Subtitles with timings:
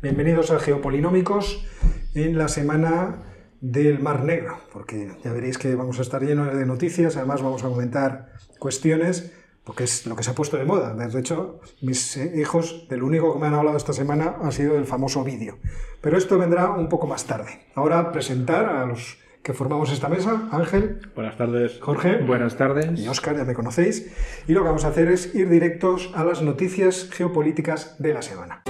[0.00, 1.66] Bienvenidos a Geopolinómicos
[2.14, 3.16] en la semana
[3.60, 7.64] del Mar Negro, porque ya veréis que vamos a estar llenos de noticias, además vamos
[7.64, 8.28] a comentar
[8.60, 9.32] cuestiones,
[9.64, 10.94] porque es lo que se ha puesto de moda.
[10.94, 14.84] De hecho, mis hijos, del único que me han hablado esta semana ha sido el
[14.84, 15.58] famoso vídeo.
[16.00, 17.66] Pero esto vendrá un poco más tarde.
[17.74, 20.48] Ahora presentar a los que formamos esta mesa.
[20.52, 21.10] Ángel.
[21.16, 21.80] Buenas tardes.
[21.80, 22.18] Jorge.
[22.18, 23.00] Buenas tardes.
[23.00, 24.14] Y Óscar, ya me conocéis.
[24.46, 28.22] Y lo que vamos a hacer es ir directos a las noticias geopolíticas de la
[28.22, 28.62] semana.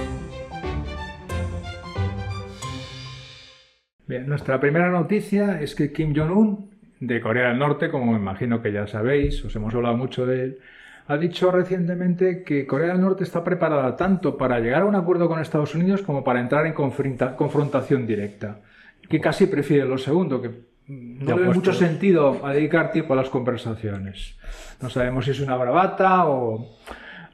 [4.09, 8.59] Bien, nuestra primera noticia es que Kim Jong-un, de Corea del Norte, como me imagino
[8.59, 10.59] que ya sabéis, os hemos hablado mucho de él,
[11.05, 15.27] ha dicho recientemente que Corea del Norte está preparada tanto para llegar a un acuerdo
[15.27, 18.61] con Estados Unidos como para entrar en confrontación directa.
[19.07, 20.49] Que casi prefiere lo segundo, que
[20.87, 24.39] no le mucho sentido a dedicar tiempo a las conversaciones.
[24.81, 26.79] No sabemos si es una bravata o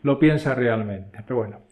[0.04, 1.20] lo piensa realmente.
[1.26, 1.65] Pero bueno.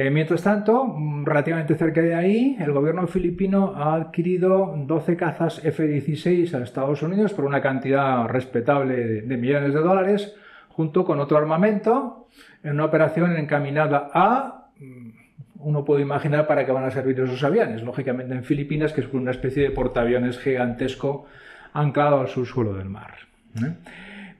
[0.00, 6.54] Eh, mientras tanto, relativamente cerca de ahí, el gobierno filipino ha adquirido 12 cazas F-16
[6.54, 10.34] a Estados Unidos por una cantidad respetable de millones de dólares,
[10.70, 12.28] junto con otro armamento,
[12.64, 14.70] en una operación encaminada a
[15.56, 17.82] uno puede imaginar para qué van a servir esos aviones.
[17.82, 21.26] Lógicamente en Filipinas, que es una especie de portaaviones gigantesco
[21.74, 23.16] anclado al subsuelo del mar.
[23.62, 23.74] ¿eh?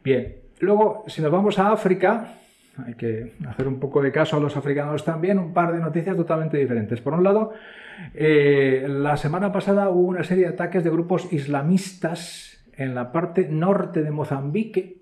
[0.03, 2.40] Bien, luego si nos vamos a África,
[2.87, 6.17] hay que hacer un poco de caso a los africanos también, un par de noticias
[6.17, 7.01] totalmente diferentes.
[7.01, 7.53] Por un lado,
[8.15, 13.49] eh, la semana pasada hubo una serie de ataques de grupos islamistas en la parte
[13.49, 14.99] norte de Mozambique,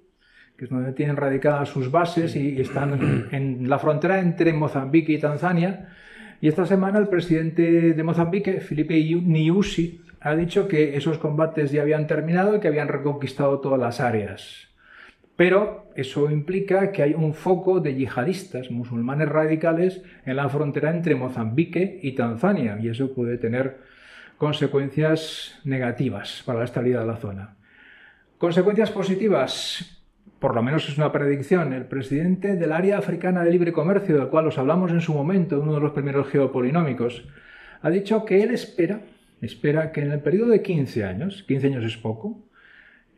[0.57, 5.19] que es donde tienen radicadas sus bases y están en la frontera entre Mozambique y
[5.19, 5.89] Tanzania.
[6.41, 11.83] Y esta semana el presidente de Mozambique, Felipe Nyusi, ha dicho que esos combates ya
[11.83, 14.68] habían terminado y que habían reconquistado todas las áreas.
[15.39, 21.15] Pero eso implica que hay un foco de yihadistas musulmanes radicales en la frontera entre
[21.15, 23.79] Mozambique y Tanzania y eso puede tener
[24.37, 27.57] consecuencias negativas para la estabilidad de la zona.
[28.37, 30.03] Consecuencias positivas,
[30.41, 34.31] por lo menos es una predicción, el presidente del área africana de libre comercio, del
[34.31, 37.29] cual os hablamos en su momento, uno de los primeros geopolinómicos,
[37.81, 39.03] ha dicho que él espera,
[39.41, 42.48] espera que en el periodo de 15 años, 15 años es poco,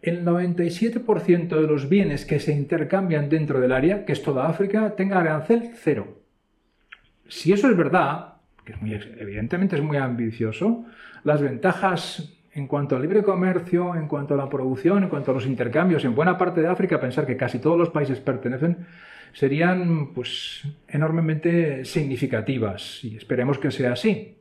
[0.03, 4.97] el 97% de los bienes que se intercambian dentro del área, que es toda África,
[4.97, 6.23] tenga arancel cero.
[7.29, 8.35] Si eso es verdad,
[8.65, 10.87] que es muy, evidentemente es muy ambicioso,
[11.23, 15.35] las ventajas en cuanto al libre comercio, en cuanto a la producción, en cuanto a
[15.35, 18.87] los intercambios, en buena parte de África, pensar que casi todos los países pertenecen,
[19.33, 24.40] serían pues enormemente significativas y esperemos que sea así.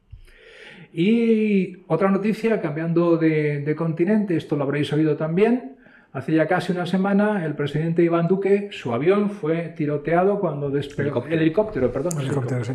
[0.92, 5.78] Y otra noticia, cambiando de, continente, esto lo habréis oído también,
[6.14, 11.24] hace ya casi una semana el presidente Iván Duque, su avión fue tiroteado cuando despegó...
[11.26, 12.14] El helicóptero, perdón.
[12.20, 12.74] El helicóptero, sí.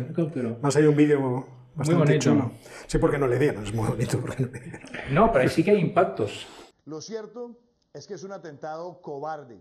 [0.61, 1.45] Más hay un vídeo
[1.75, 2.51] muy bonito.
[2.87, 4.81] Sí, porque no le dieron, es muy bonito porque no le dieron.
[5.11, 6.47] No, pero sí que hay impactos.
[6.85, 7.57] Lo cierto
[7.93, 9.59] es que es un atentado cobarde,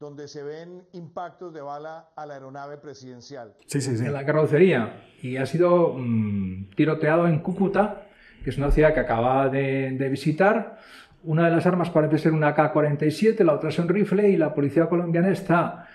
[0.00, 3.52] donde se ven impactos de bala a la aeronave presidencial.
[3.66, 4.06] Sí, sí, sí.
[4.06, 5.04] En la carrocería.
[5.22, 8.06] Y ha sido mm, tiroteado en Cúcuta,
[8.42, 10.78] que es una ciudad que acaba de, de visitar.
[11.22, 14.54] Una de las armas parece ser una K-47, la otra es un rifle y la
[14.54, 15.86] policía colombiana está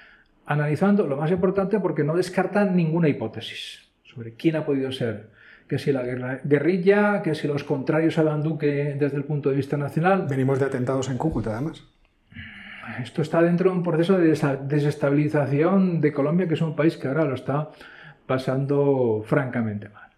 [0.46, 5.32] analizando, lo más importante, porque no descartan ninguna hipótesis sobre quién ha podido ser
[5.68, 6.04] que si la
[6.44, 10.28] guerrilla, que si los contrarios a Duque desde el punto de vista nacional.
[10.30, 11.84] Venimos de atentados en Cúcuta, además.
[13.02, 14.28] Esto está dentro de un proceso de
[14.68, 17.72] desestabilización de Colombia, que es un país que ahora lo está
[18.26, 20.10] pasando francamente mal.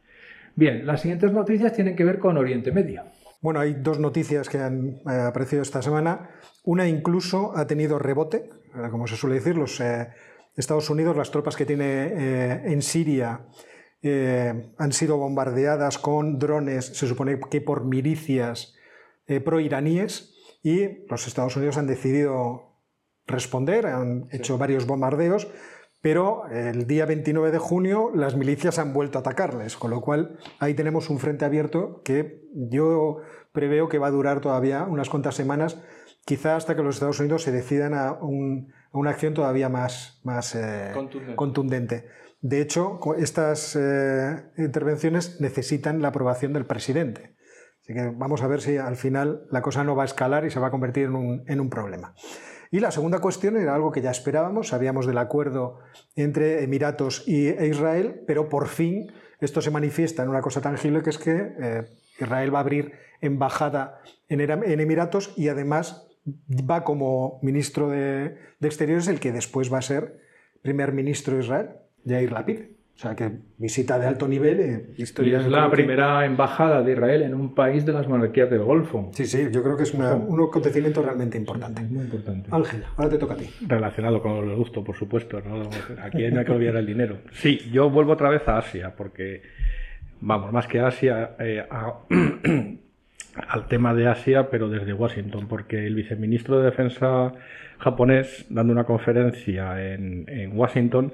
[0.56, 3.04] Bien, las siguientes noticias tienen que ver con Oriente Medio.
[3.42, 6.32] Bueno, hay dos noticias que han eh, aparecido esta semana.
[6.64, 10.10] Una incluso ha tenido rebote, eh, como se suele decir, los eh,
[10.56, 13.42] Estados Unidos, las tropas que tiene en Siria
[14.04, 18.76] han sido bombardeadas con drones, se supone que por milicias
[19.46, 20.37] pro-iraníes,
[20.68, 22.74] y los Estados Unidos han decidido
[23.26, 25.48] responder, han hecho varios bombardeos,
[26.02, 30.40] pero el día 29 de junio las milicias han vuelto a atacarles, con lo cual
[30.60, 33.22] ahí tenemos un frente abierto que yo
[33.54, 35.82] preveo que va a durar todavía unas cuantas semanas,
[36.26, 40.92] quizá hasta que los Estados Unidos se decidan a, una acción todavía más, más eh,
[41.38, 42.10] contundente.
[42.42, 47.38] De hecho, estas eh, intervenciones necesitan la aprobación del presidente.
[47.88, 50.52] Así que vamos a ver si al final la cosa no va a escalar y
[50.52, 52.14] se va a convertir en un, problema.
[52.70, 55.80] Y la segunda cuestión era algo que ya esperábamos, sabíamos del acuerdo
[56.18, 61.12] entre Emiratos e Israel, pero por fin esto se manifiesta en una cosa tangible que
[61.12, 61.86] es que eh,
[62.20, 62.92] Israel va a abrir
[63.22, 64.42] embajada en,
[64.82, 66.10] Emiratos y además
[66.50, 70.20] va como ministro de, de Exteriores el que después va a ser
[70.62, 71.70] primer ministro de Israel.
[72.06, 72.77] Jair Lapid.
[72.98, 74.60] O sea, que visita de alto nivel.
[74.60, 78.64] Eh, y es la primera embajada de Israel en un país de las monarquías del
[78.64, 79.12] Golfo.
[79.14, 81.84] Sí, sí, yo creo que es un acontecimiento realmente importante.
[81.84, 82.50] Muy importante.
[82.52, 83.48] Ángel, ahora te toca a ti.
[83.68, 85.38] Relacionado con el gusto, por supuesto.
[86.02, 87.20] Aquí no hay que olvidar el dinero.
[87.34, 89.44] Sí, yo vuelvo otra vez a Asia, porque,
[90.20, 91.64] vamos, más que Asia, eh,
[93.48, 97.32] al tema de Asia, pero desde Washington, porque el viceministro de Defensa
[97.78, 101.14] japonés, dando una conferencia en, en Washington,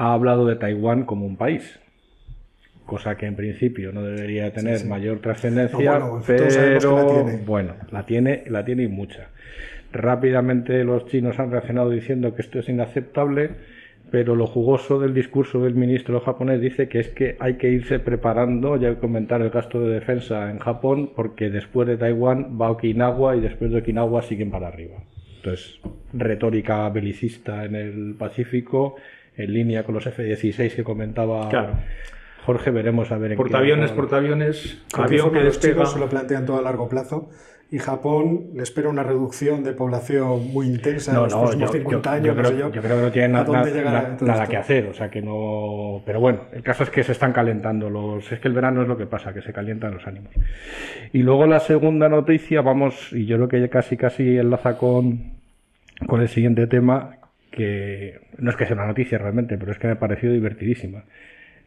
[0.00, 1.78] ha hablado de Taiwán como un país,
[2.86, 8.84] cosa que en principio no debería tener mayor trascendencia, pero bueno, la tiene, la tiene
[8.84, 9.28] y mucha.
[9.92, 13.50] Rápidamente los chinos han reaccionado diciendo que esto es inaceptable,
[14.10, 17.98] pero lo jugoso del discurso del ministro japonés dice que es que hay que irse
[17.98, 23.36] preparando ya comentar el gasto de defensa en Japón porque después de Taiwán va Okinawa
[23.36, 24.96] y después de Okinawa siguen para arriba.
[25.36, 25.78] Entonces,
[26.14, 28.96] retórica belicista en el Pacífico
[29.36, 31.48] en línea con los F-16 que comentaba
[32.44, 35.86] Jorge, veremos a ver en Portaaviones, portaaviones, avión que despega.
[35.86, 37.28] Se lo plantean todo a largo plazo
[37.72, 42.26] y Japón le espera una reducción de población muy intensa en los próximos 50 años.
[42.26, 42.42] Yo
[42.72, 46.02] creo, que no tienen nada que hacer, o sea que no.
[46.04, 48.32] Pero bueno, el caso es que se están calentando los.
[48.32, 50.32] Es que el verano es lo que pasa, que se calientan los ánimos.
[51.12, 55.34] Y luego la segunda noticia, vamos, y yo creo que casi casi enlaza con,
[56.08, 57.18] con el siguiente tema,
[57.52, 61.04] que no es que sea una noticia realmente, pero es que me ha parecido divertidísima.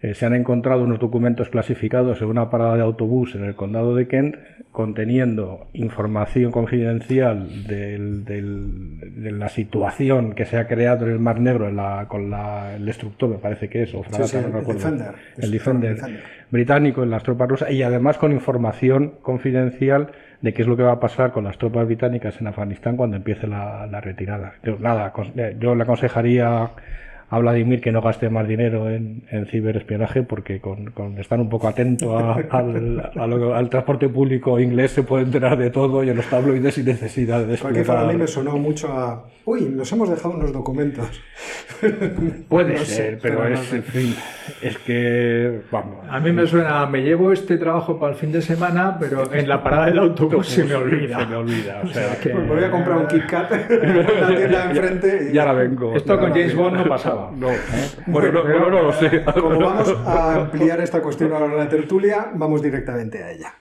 [0.04, 3.96] Eh, se han encontrado unos documentos clasificados en una parada de autobús en el condado
[3.96, 4.36] de Kent
[4.74, 11.72] conteniendo información confidencial de la situación que se ha creado en el Mar Negro
[12.10, 14.04] con el destructor, me parece que es, o
[15.38, 15.96] el Defender,
[16.52, 20.12] británico en las tropas rusas, y además con información confidencial
[20.44, 23.16] de qué es lo que va a pasar con las tropas británicas en Afganistán cuando
[23.16, 24.56] empiece la, retirada.
[24.62, 26.70] Yo, nada, eh, yo le aconsejaría
[27.34, 32.16] a Vladimir que no gaste más dinero en, ciberespionaje porque con, estar un poco atento
[32.52, 37.44] al, transporte público inglés se puede enterar de todo y en los tabloides sin necesidad
[37.44, 39.26] de Porque a mí me sonó mucho a...
[39.46, 41.08] Uy, nos hemos dejado unos documentos.
[42.50, 44.16] Puede ser, pero es, en fin,
[44.62, 45.62] es que...
[45.72, 46.06] Vamos.
[46.08, 49.50] A mí me suena, me llevo este trabajo para el fin de semana, pero en
[49.50, 51.20] la parada del autobús se me olvida.
[51.20, 52.30] Se me olvida, o sea que...
[52.30, 55.34] Pues voy a comprar un Kit Kat en la tienda enfrente y...
[55.34, 55.96] Ya la vengo.
[55.96, 57.23] Esto con James Bond no pasaba.
[57.32, 57.50] No.
[58.08, 59.24] Bueno, no, no, lo sé.
[59.24, 63.54] Como vamos a ampliar esta cuestión a la tertulia, vamos directamente a ella.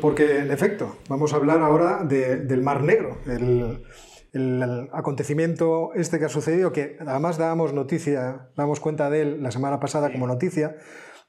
[0.00, 3.82] Porque, en efecto, vamos a hablar ahora del Mar Negro, el,
[4.36, 9.50] el acontecimiento este que ha sucedido, que además dábamos noticia, damos cuenta de él la
[9.50, 10.76] semana pasada como noticia,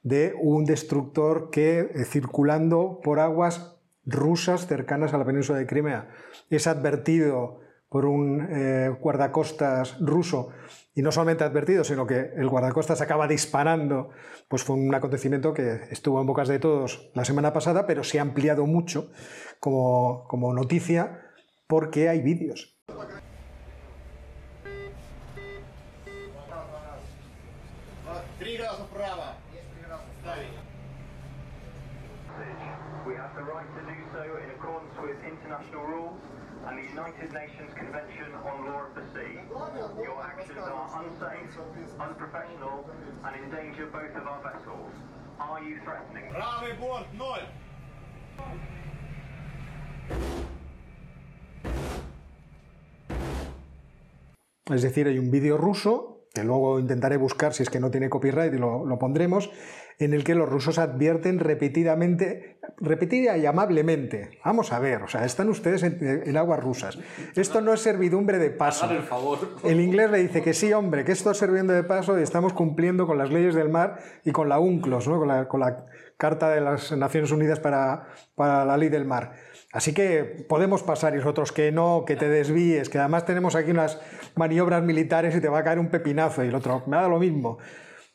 [0.02, 6.08] de un destructor que eh, circulando por aguas rusas cercanas a la península de Crimea.
[6.50, 10.50] Es advertido por un eh, guardacostas ruso
[10.94, 14.10] y no solamente advertido, sino que el guardacostas acaba disparando,
[14.48, 18.18] pues fue un acontecimiento que estuvo en bocas de todos la semana pasada, pero se
[18.18, 19.10] ha ampliado mucho
[19.60, 21.22] como, como noticia
[21.66, 22.77] porque hay vídeos.
[33.05, 36.19] We have the right to do so in accordance with international rules
[36.67, 39.39] and the United Nations Convention on Law of the Sea.
[40.01, 41.59] Your actions are unsafe,
[41.99, 42.89] unprofessional,
[43.25, 44.91] and endanger both of our vessels.
[45.39, 46.31] Are you threatening?
[46.31, 47.47] Правый борт, ноль!
[54.72, 58.10] Es decir, hay un vídeo ruso, que luego intentaré buscar si es que no tiene
[58.10, 59.50] copyright y lo, lo pondremos,
[59.98, 65.24] en el que los rusos advierten repetidamente, repetida y amablemente, vamos a ver, o sea,
[65.24, 66.98] están ustedes en, aguas rusas.
[67.34, 68.88] Esto no es servidumbre de paso.
[68.88, 69.38] El, favor.
[69.64, 72.52] el inglés le dice que sí, hombre, que esto es sirviendo de paso y estamos
[72.52, 75.18] cumpliendo con las leyes del mar y con la UNCLOS, ¿no?
[75.18, 78.06] con, la, con la Carta de las Naciones Unidas para,
[78.36, 79.32] para la Ley del Mar.
[79.72, 83.70] Así que podemos pasar y nosotros que no, que te desvíes, que además tenemos aquí
[83.70, 84.00] unas
[84.34, 87.18] maniobras militares y te va a caer un pepinazo y el otro, me da lo
[87.18, 87.58] mismo.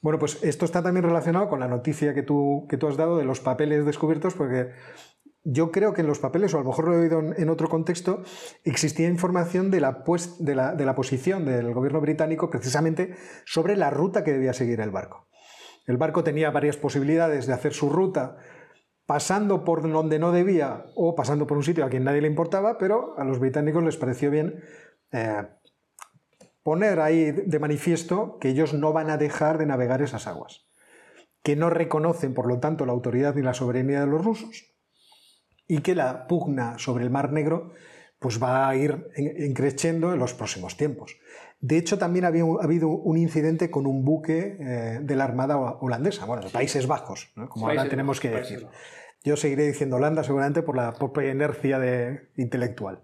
[0.02, 3.18] Bueno, pues esto está también relacionado con la noticia que tú, que tú has dado
[3.18, 4.72] de los papeles descubiertos, porque
[5.44, 7.70] yo creo que en los papeles, o a lo mejor lo he oído en, otro
[7.70, 8.24] contexto,
[8.64, 10.04] existía información de la,
[10.40, 14.82] de, la, de la posición del gobierno británico precisamente sobre la ruta que debía seguir
[14.82, 15.28] el barco.
[15.86, 18.38] El barco tenía varias posibilidades de hacer su ruta
[19.06, 22.78] pasando por donde no debía o pasando por un sitio a quien nadie le importaba,
[22.78, 24.64] pero a los británicos les pareció bien
[25.12, 25.44] eh,
[26.64, 30.66] poner ahí de manifiesto que ellos no van a dejar de navegar esas aguas.
[31.44, 34.74] que no reconocen, por lo tanto, la autoridad ni la soberanía de los rusos,
[35.68, 37.74] y que la pugna sobre el Mar Negro
[38.20, 39.10] pues va a ir
[39.54, 41.18] creciendo en los próximos tiempos.
[41.64, 46.26] De hecho, también había habido un incidente con un buque eh, de la Armada holandesa,
[46.26, 48.68] bueno, de Países Bajos, como ahora tenemos que decir.
[49.24, 53.04] Yo seguiré diciendo Holanda seguramente por la propia inercia de, intelectual.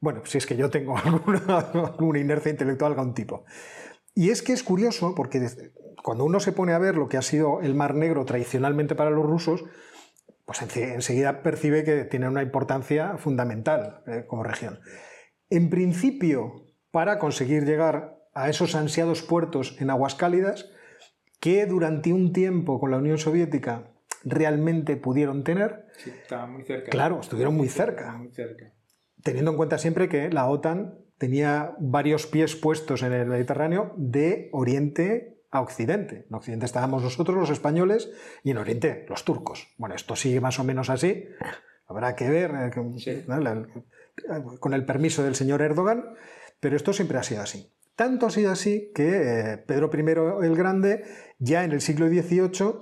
[0.00, 0.96] Bueno, si es que yo tengo
[1.96, 3.44] alguna, inercia intelectual de algún tipo.
[4.16, 5.48] Y es que es curioso porque
[6.02, 9.10] cuando uno se pone a ver lo que ha sido el Mar Negro tradicionalmente para
[9.10, 9.62] los rusos,
[10.44, 14.80] pues enseguida percibe que tiene una importancia fundamental eh, como región.
[15.50, 16.65] En principio,
[16.96, 20.70] para conseguir llegar a esos ansiados puertos en aguas cálidas
[21.40, 23.90] que durante un tiempo con la Unión Soviética
[24.24, 25.88] realmente pudieron tener.
[25.98, 26.88] Sí, estaban muy cerca.
[26.88, 28.18] Claro, estuvieron muy cerca.
[29.22, 34.48] Teniendo en cuenta siempre que la OTAN tenía varios pies puestos en el Mediterráneo de
[34.52, 36.24] oriente a occidente.
[36.30, 38.10] En occidente estábamos nosotros, los españoles,
[38.42, 39.68] y en oriente los turcos.
[39.76, 41.26] Bueno, esto sigue más o menos así.
[41.88, 42.70] Habrá que ver eh,
[44.60, 46.16] con el permiso del señor Erdogan,
[46.66, 47.70] pero esto siempre ha sido así.
[47.94, 51.04] Tanto ha sido así que eh, Pedro I el Grande,
[51.38, 52.80] ya en el siglo XVIII,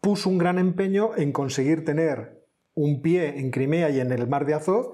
[0.00, 2.44] puso un gran empeño en conseguir tener
[2.74, 4.92] un pie en Crimea y en el mar de Azov,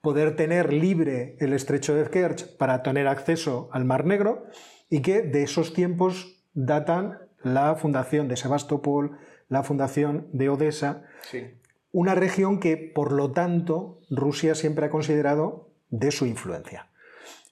[0.00, 4.46] poder tener libre el estrecho de Kerch para tener acceso al Mar Negro
[4.88, 9.18] y que de esos tiempos datan la fundación de Sebastopol,
[9.50, 11.02] la fundación de Odessa,
[11.92, 16.88] una región que por lo tanto Rusia siempre ha considerado de su influencia.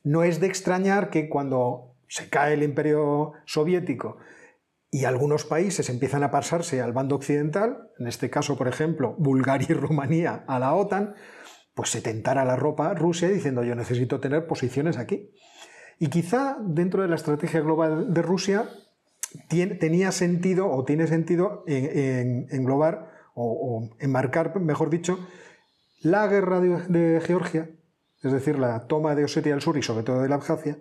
[0.05, 4.19] No es de extrañar que cuando se cae el imperio soviético
[4.91, 9.67] y algunos países empiezan a pasarse al bando occidental, en este caso, por ejemplo, Bulgaria
[9.71, 11.15] y Rumanía a la OTAN,
[11.75, 15.31] pues se tentara la ropa Rusia diciendo yo necesito tener posiciones aquí.
[15.99, 18.69] Y quizá dentro de la estrategia global de Rusia
[19.49, 25.19] tenía sentido o tiene sentido englobar o, enmarcar, mejor dicho,
[26.03, 27.71] la guerra de Georgia,
[28.25, 30.79] es decir, la toma de Osetia del Sur y sobre todo de la Abjasia,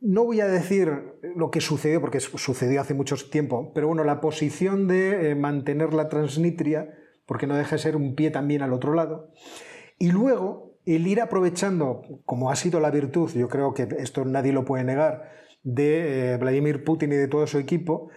[0.00, 4.20] no voy a decir lo que sucedió, porque sucedió hace mucho tiempo, pero bueno, la
[4.20, 6.92] posición de eh, mantener la Transnistria,
[7.24, 9.30] porque no deja de ser un pie también al otro lado,
[9.98, 14.52] y luego el ir aprovechando, como ha sido la virtud, yo creo que esto nadie
[14.52, 15.30] lo puede negar,
[15.62, 18.10] de eh, Vladimir Putin y de todo su equipo,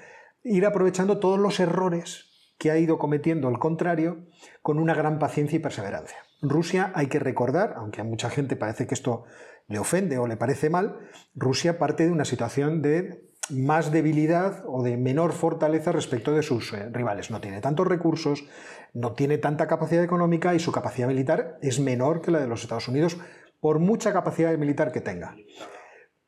[0.44, 4.25] ir aprovechando todos los errores que ha ido cometiendo el contrario
[4.63, 6.25] con una gran paciencia y perseverancia.
[6.50, 9.24] Rusia, hay que recordar, aunque a mucha gente parece que esto
[9.68, 11.00] le ofende o le parece mal,
[11.36, 16.74] Rusia parte de una situación de más debilidad o de menor fortaleza respecto de sus
[16.74, 17.30] eh, rivales.
[17.30, 18.46] No tiene tantos recursos,
[18.94, 22.64] no tiene tanta capacidad económica y su capacidad militar es menor que la de los
[22.64, 23.18] Estados Unidos,
[23.60, 25.36] por mucha capacidad militar que tenga.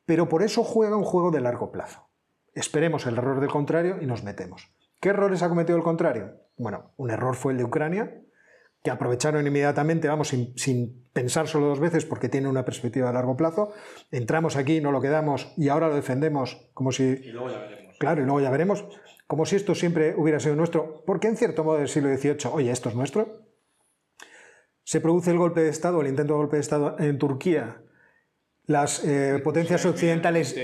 [0.04, 2.08] Pero por eso juega un juego de largo plazo.
[2.54, 4.72] Esperemos el error del contrario y nos metemos.
[5.00, 6.40] ¿Qué errores ha cometido el contrario?
[6.56, 8.22] Bueno, un error fue el de Ucrania,
[8.88, 13.36] que aprovecharon inmediatamente, vamos, sin, pensar solo dos veces porque tiene una perspectiva a largo
[13.36, 13.74] plazo.
[14.10, 17.02] Entramos aquí, no lo quedamos y ahora lo defendemos como si...
[17.02, 17.98] Y luego ya veremos.
[17.98, 18.86] Claro, y luego ya veremos.
[19.26, 22.70] Como si esto siempre hubiera sido nuestro, porque en cierto modo del siglo XVIII, oye,
[22.70, 23.42] esto es nuestro.
[24.84, 27.82] Se produce el golpe de Estado, el intento de golpe de Estado en Turquía.
[28.64, 30.56] Las eh, potencias occidentales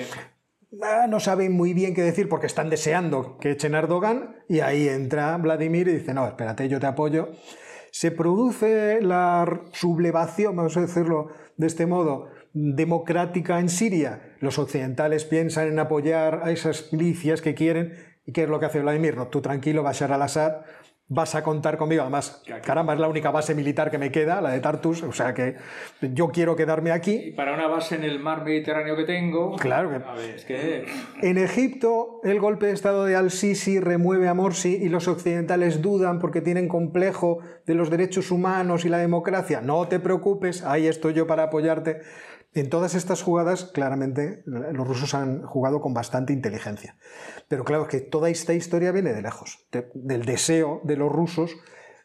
[0.83, 4.61] ah, no saben muy bien qué decir porque están deseando que echen a Erdogan y
[4.61, 7.29] ahí entra Vladimir y dice, no, espérate, yo te apoyo
[7.95, 14.35] se produce la sublevación, vamos a decirlo de este modo, democrática en Siria.
[14.41, 17.93] Los occidentales piensan en apoyar a esas milicias que quieren.
[18.27, 19.17] ¿Y qué es lo que hace Vladimir?
[19.17, 20.63] No, tú tranquilo, Bashar al-Assad
[21.09, 22.03] vas a contar conmigo.
[22.03, 25.35] Además, caramba, es la única base militar que me queda, la de Tartus, o sea
[25.35, 25.57] que
[26.01, 27.29] yo quiero quedarme aquí.
[27.29, 29.57] Y para una base en el mar Mediterráneo que tengo.
[29.57, 29.91] Claro
[30.47, 30.87] que.
[31.23, 36.19] En Egipto, el golpe de estado de Al-Sisi remueve a Morsi y los occidentales dudan
[36.19, 39.61] porque tienen complejo de los derechos humanos y la democracia.
[39.61, 42.01] No te preocupes, ahí estoy yo para apoyarte.
[42.55, 46.97] En todas estas jugadas, claramente, los rusos han jugado con bastante inteligencia.
[47.49, 51.57] Pero claro que toda esta historia viene de lejos, del deseo de los rusos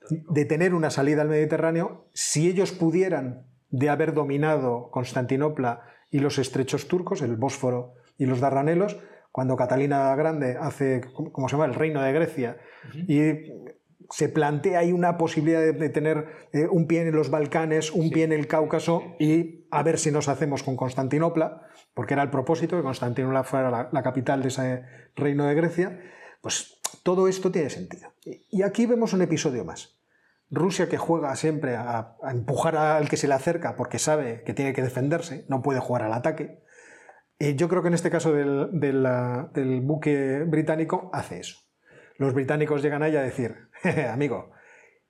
[0.09, 2.07] de tener una salida al Mediterráneo.
[2.13, 8.39] Si ellos pudieran de haber dominado Constantinopla y los estrechos turcos, el Bósforo y los
[8.39, 8.99] Darranelos,
[9.31, 12.57] cuando Catalina Grande hace, ¿cómo se llama?, el reino de Grecia,
[13.07, 13.19] y
[14.11, 18.23] se plantea ahí una posibilidad de, tener eh, un pie en los Balcanes, un pie
[18.23, 22.75] en el Cáucaso y a ver si nos hacemos con Constantinopla, porque era el propósito
[22.75, 24.83] que Constantinopla fuera la, capital de ese
[25.15, 25.99] reino de Grecia,
[26.41, 28.13] pues todo esto tiene sentido.
[28.23, 29.99] Y aquí vemos un episodio más.
[30.49, 34.73] Rusia que juega siempre a, empujar al que se le acerca porque sabe que tiene
[34.73, 36.63] que defenderse, no puede jugar al ataque.
[37.37, 41.59] Eh, yo creo que en este caso del, del buque británico hace eso.
[42.17, 43.68] Los británicos llegan ahí a decir,
[44.11, 44.51] amigo,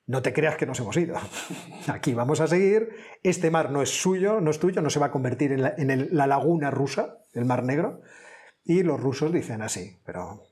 [0.06, 1.16] no te creas que nos hemos ido.
[1.88, 2.90] Aquí vamos a seguir.
[3.22, 6.26] Este mar no es suyo, no es tuyo, no se va a convertir en la,
[6.26, 8.00] laguna rusa, el Mar Negro.
[8.64, 10.42] Y los rusos dicen así, pero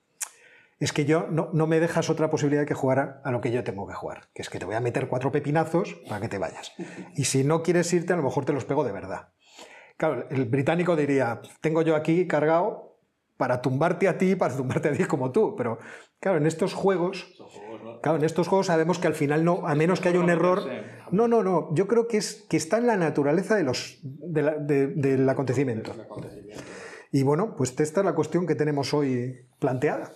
[0.79, 3.65] es que yo no, no, me dejas otra posibilidad que jugar a lo que yo
[3.65, 6.39] tengo que jugar, que es que te voy a meter cuatro pepinazos para que te
[6.39, 6.73] vayas.
[7.17, 9.31] Y si no quieres irte, a lo mejor te los pego de verdad.
[9.97, 12.89] Claro, el británico diría, tengo yo aquí cargado
[13.37, 15.79] para tumbarte a ti, para tumbarte a ti como tú, pero
[16.21, 17.35] claro, en estos juegos
[18.03, 20.63] Claro, en estos juegos sabemos que al final no, a menos que haya un error.
[21.11, 21.75] No, no, no.
[21.75, 25.93] Yo creo que es que está en la naturaleza de los, del acontecimiento.
[27.11, 30.13] Y bueno, pues esta es la cuestión que tenemos hoy planteada,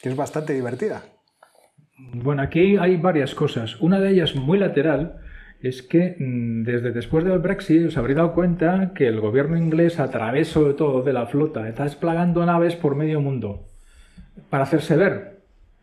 [0.00, 1.02] que es bastante divertida.
[2.14, 3.80] Bueno, aquí hay varias cosas.
[3.80, 5.20] Una de ellas muy lateral
[5.60, 9.98] es que mm, desde después del Brexit os habréis dado cuenta que el gobierno inglés,
[9.98, 13.66] a través sobre todo de la flota, está desplegando naves por medio mundo
[14.50, 15.35] para hacerse ver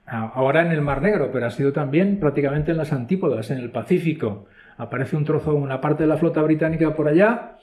[0.06, 3.72] ahora en el Mar Negro, pero ha sido también prácticamente en las antípodas, en el
[3.72, 4.46] Pacífico.
[4.78, 7.58] Aparece un trozo, una parte de la flota británica por allá,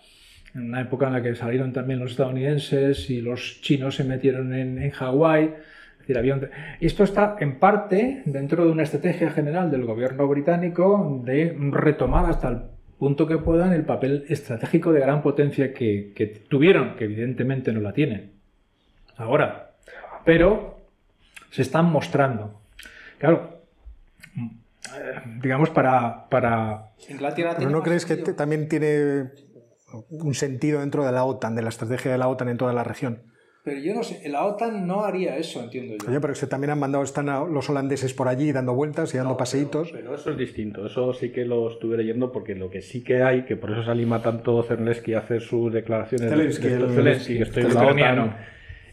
[0.54, 4.52] en una época en la que salieron también los estadounidenses y los chinos se metieron
[4.54, 5.54] en, Hawái.
[6.80, 12.48] Esto está en parte dentro de una estrategia general del gobierno británico de retomar hasta
[12.48, 12.58] el
[12.98, 17.92] punto que puedan el papel estratégico de gran potencia que tuvieron, que evidentemente no la
[17.92, 18.40] tienen
[19.20, 19.72] ahora.
[20.24, 20.79] Pero
[21.50, 22.60] se están mostrando.
[23.18, 23.60] Claro,
[25.42, 26.28] digamos, para...
[26.28, 26.92] para...
[27.58, 29.30] ¿Pero no crees que también tiene
[30.10, 32.84] un sentido dentro de la OTAN, de la estrategia de la OTAN en toda la
[32.84, 33.22] región?
[33.62, 36.08] Pero yo no sé, la OTAN no haría eso, entiendo yo.
[36.08, 39.36] Oye, pero que también han mandado, están los holandeses por allí dando vueltas y dando
[39.36, 39.90] paseitos.
[39.92, 43.22] Pero, eso es distinto, eso sí que lo estuve leyendo porque lo que sí que
[43.22, 47.42] hay, que por eso se anima tanto Cerneski a hacer sus declaraciones Zelensky, de, Zelensky,
[47.42, 48.36] estoy en la OTAN,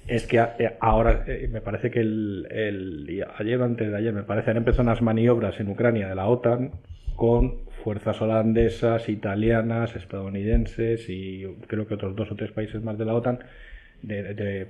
[0.07, 4.23] es que eh, ahora eh, me parece que el, ayer o antes de ayer me
[4.23, 6.71] parece han empezado unas maniobras en Ucrania de la OTAN
[7.15, 13.05] con fuerzas holandesas, italianas, estadounidenses y creo que otros dos o tres países más de
[13.05, 13.39] la OTAN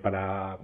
[0.02, 0.58] para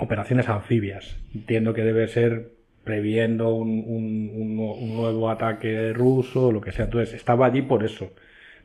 [0.00, 1.16] operaciones anfibias.
[1.34, 2.52] Entiendo que debe ser
[2.84, 6.86] previendo un, un nuevo ataque ruso o lo que sea.
[6.86, 8.10] Entonces estaba allí por eso.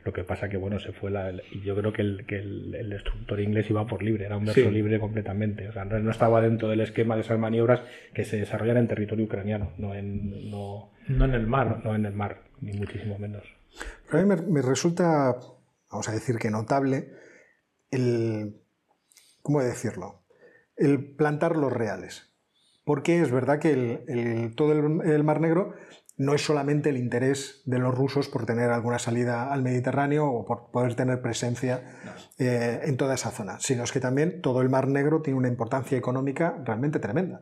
[0.04, 1.30] Lo que pasa que, bueno, se fue la...
[1.52, 4.70] Y yo creo que el, que el, destructor inglés iba por libre, era un verso
[4.70, 5.68] libre completamente.
[5.68, 7.82] O sea, no, estaba dentro del esquema de esas maniobras
[8.14, 11.82] que se desarrollan en territorio ucraniano, no en, no, en el mar.
[11.84, 13.44] No, en el mar, ni muchísimo menos.
[14.10, 15.36] a mí me, resulta,
[15.90, 17.10] vamos a decir que notable,
[17.90, 18.56] el...
[19.42, 20.22] ¿Cómo decirlo?
[20.76, 22.30] El plantar los reales.
[22.84, 25.74] Porque es verdad que el, todo el Mar Negro
[26.20, 30.44] no es solamente el interés de los rusos por tener alguna salida al Mediterráneo o
[30.44, 31.82] por poder tener presencia
[32.38, 35.48] eh, en toda esa zona, sino es que también todo el Mar Negro tiene una
[35.48, 37.40] importancia económica realmente tremenda.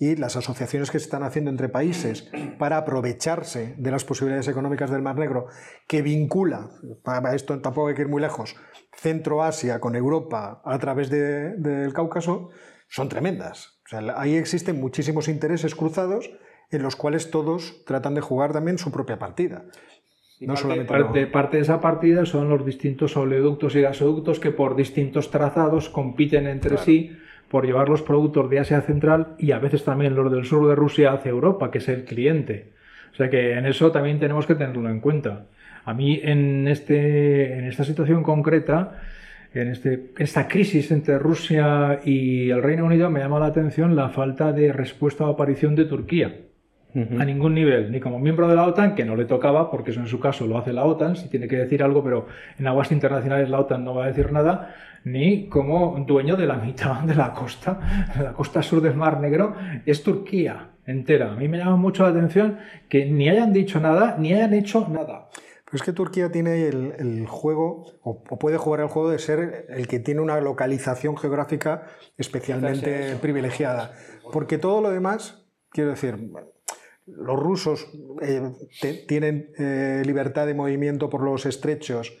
[0.00, 4.90] Y las asociaciones que se están haciendo entre países para aprovecharse de las posibilidades económicas
[4.90, 5.46] del Mar Negro,
[5.86, 6.70] que vincula,
[7.04, 8.56] para esto tampoco hay que ir muy lejos,
[8.92, 12.50] Centro Asia con Europa a través del Cáucaso,
[12.88, 13.78] son tremendas.
[14.16, 16.28] ahí existen muchísimos intereses cruzados
[16.70, 19.64] en los cuales todos tratan de jugar también su propia partida.
[20.40, 24.76] no parte, solamente parte, de esa partida son los distintos oleoductos y gasoductos que por
[24.76, 27.16] distintos trazados compiten entre sí
[27.48, 30.74] por llevar los productos de Asia Central y a veces también los del sur de
[30.74, 32.72] Rusia hacia Europa, que es el cliente.
[33.12, 35.46] O sea que en eso también tenemos que tenerlo en cuenta.
[35.84, 39.00] A mí en, este, en esta situación concreta,
[39.54, 44.08] en este, esta crisis entre Rusia y el Reino Unido, me llama la atención la
[44.08, 46.34] falta de respuesta o aparición de Turquía
[46.96, 50.00] a ningún nivel, ni como miembro de la OTAN, que no le tocaba, porque eso
[50.00, 52.26] en su caso lo hace la OTAN, si tiene que decir algo, pero
[52.58, 56.56] en aguas internacionales la OTAN no va a decir nada, ni como dueño de la
[56.56, 57.78] mitad de la costa,
[58.16, 59.54] de la costa sur del Mar Negro,
[59.84, 61.32] es Turquía entera.
[61.32, 64.88] A mí me llama mucho la atención que ni hayan dicho nada, ni hayan hecho
[64.88, 65.28] nada.
[65.64, 69.88] Pero es que Turquía tiene el, juego, o, puede jugar el juego de ser el
[69.88, 71.82] que tiene una localización geográfica
[72.16, 73.92] especialmente privilegiada.
[74.32, 76.16] Porque todo lo demás, quiero decir,
[77.06, 77.86] los rusos
[78.20, 78.52] eh,
[79.06, 82.12] tienen eh, libertad de movimiento por los estrechos.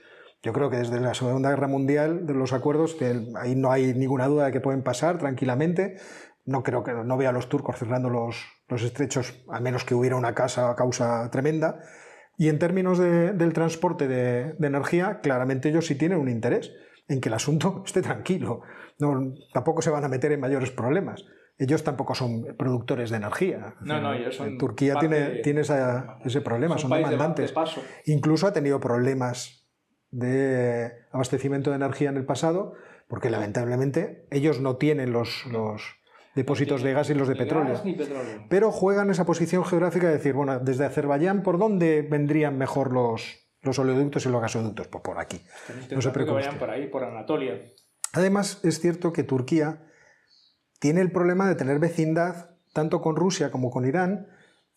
[0.42, 2.96] Yo creo que desde la Segunda Guerra Mundial, de los acuerdos,
[3.36, 5.96] ahí no hay ninguna duda de que pueden pasar tranquilamente.
[6.44, 8.36] No creo que no vea a los turcos cerrando los,
[8.70, 11.80] estrechos, a menos que hubiera una casa, causa tremenda.
[12.38, 16.70] Y en términos del transporte de, energía, claramente ellos sí tienen un interés
[17.08, 18.60] en que el asunto esté tranquilo.
[19.00, 21.24] No, tampoco se van a meter en mayores problemas
[21.58, 23.74] ellos tampoco son productores de energía.
[23.80, 27.54] No, no, ellos son Turquía tiene, tiene ese problema, son, demandantes.
[28.04, 29.66] Incluso ha tenido problemas
[30.10, 32.74] de abastecimiento de energía en el pasado,
[33.08, 35.82] porque lamentablemente ellos no tienen los, los
[36.34, 37.80] depósitos de gas y los de petróleo.
[38.48, 43.48] Pero juegan esa posición geográfica de decir, bueno, desde Azerbaiyán, ¿por dónde vendrían mejor los,
[43.62, 44.88] los oleoductos y los gasoductos?
[44.88, 45.40] Pues por aquí.
[45.90, 46.58] No se preocupen.
[46.58, 47.62] por ahí, por Anatolia.
[48.12, 49.85] Además, es cierto que Turquía
[50.86, 54.28] tiene el problema de tener vecindad tanto con Rusia como con Irán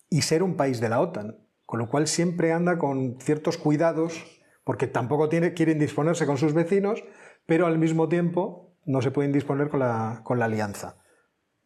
[0.10, 1.36] y ser un país de la OTAN,
[1.67, 6.56] con lo cual siempre anda con ciertos cuidados, porque tampoco tiene, quieren disponerse con sus
[6.56, 7.04] vecinos,
[7.45, 10.95] pero al mismo tiempo no se pueden disponer con la, con la alianza.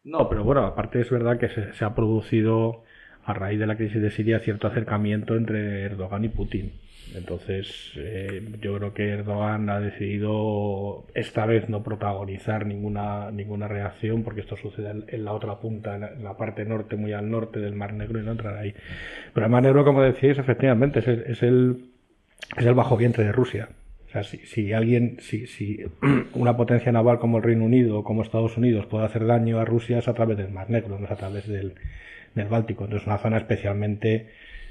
[0.02, 2.82] No, pero bueno, aparte es verdad que se, ha producido
[3.24, 6.82] a raíz de la crisis de Siria cierto acercamiento entre Erdogan y Putin.
[7.14, 14.22] Entonces, eh, yo creo que Erdogan ha decidido esta vez no protagonizar ninguna, ninguna reacción,
[14.24, 17.74] porque esto sucede en la otra punta, en la, parte norte, muy al norte del
[17.74, 18.74] Mar Negro, y no entrar ahí.
[19.32, 21.90] Pero el Mar Negro, como decís, efectivamente, es el, es el,
[22.56, 23.68] es el bajo vientre de Rusia.
[24.08, 25.84] O sea, si, si alguien, si, si
[26.34, 29.64] una potencia naval como el Reino Unido o como Estados Unidos puede hacer daño a
[29.64, 31.74] Rusia es a través del Mar Negro, no es a través del,
[32.34, 32.84] del Báltico.
[32.84, 34.30] Entonces, es una zona especialmente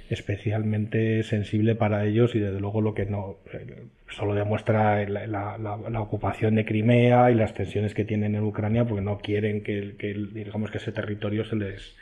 [0.09, 6.55] especialmente sensible para ellos y desde luego lo que no eh, solo demuestra la, ocupación
[6.55, 9.95] de Crimea y las tensiones que tienen en Ucrania porque no quieren que,
[10.33, 11.95] digamos que ese territorio se les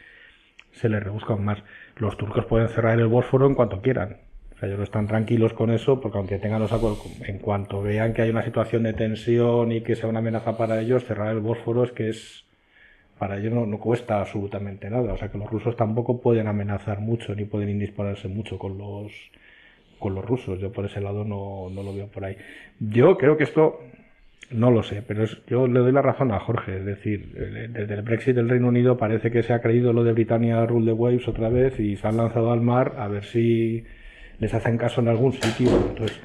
[0.74, 1.62] se les rebusca más.
[1.98, 4.18] Los turcos pueden cerrar el Bósforo en cuanto quieran.
[4.56, 7.82] O sea, ellos no están tranquilos con eso porque aunque tengan los acuerdos en cuanto
[7.82, 11.34] vean que hay una situación de tensión y que sea una amenaza para ellos cerrar
[11.34, 12.46] el Bósforo es que es
[13.22, 15.14] para ellos no, cuesta absolutamente nada.
[15.14, 19.12] O sea que los rusos tampoco pueden amenazar mucho ni pueden indisponerse mucho con los
[20.00, 20.60] con los rusos.
[20.60, 22.36] Yo por ese lado no, lo veo por ahí.
[22.80, 23.80] Yo creo que esto
[24.50, 26.78] no lo sé, pero yo le doy la razón a Jorge.
[26.78, 27.32] Es decir,
[27.70, 30.88] desde el Brexit del Reino Unido parece que se ha creído lo de Britannia Rule
[30.88, 33.86] the Waves otra vez y se han lanzado al mar a ver si
[34.42, 35.70] les hacen caso en algún sitio.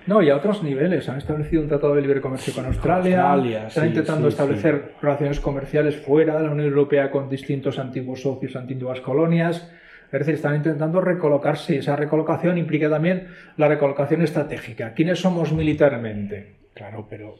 [0.07, 1.07] No, y a otros niveles.
[1.11, 6.39] Han establecido un tratado de libre comercio con Australia, están intentando establecer relaciones comerciales fuera
[6.39, 9.71] de la Unión Europea con distintos antiguos socios, antiguas colonias.
[10.07, 13.27] Es decir, están intentando recolocarse y esa recolocación implica también
[13.59, 14.95] la recolocación estratégica.
[14.95, 16.55] ¿Quiénes somos militarmente?
[16.73, 17.35] Claro, pero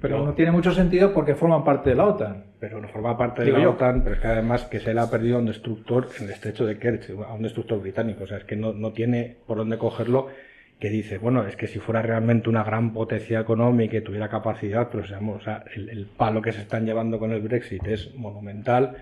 [0.00, 2.44] pero no, tiene mucho sentido porque forman parte de la OTAN.
[2.58, 5.10] Pero no forma parte de la OTAN, pero es que además que se le ha
[5.10, 8.24] perdido a un destructor en el estrecho de Kerch, a un destructor británico.
[8.24, 10.28] O sea, es que no, no tiene por dónde cogerlo
[10.78, 14.88] que dice, bueno, es que si fuera realmente una gran potencia económica y tuviera capacidad,
[14.90, 18.96] pero o sea, el, el palo que se están llevando con el Brexit es monumental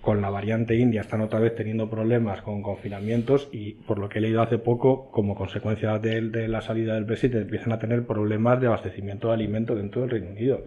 [0.00, 4.18] con la variante india están otra vez teniendo problemas con confinamientos y por lo que
[4.18, 8.60] he leído hace poco, como consecuencia de, la salida del Brexit, empiezan a tener problemas
[8.60, 10.64] de abastecimiento de alimentos dentro del Reino Unido.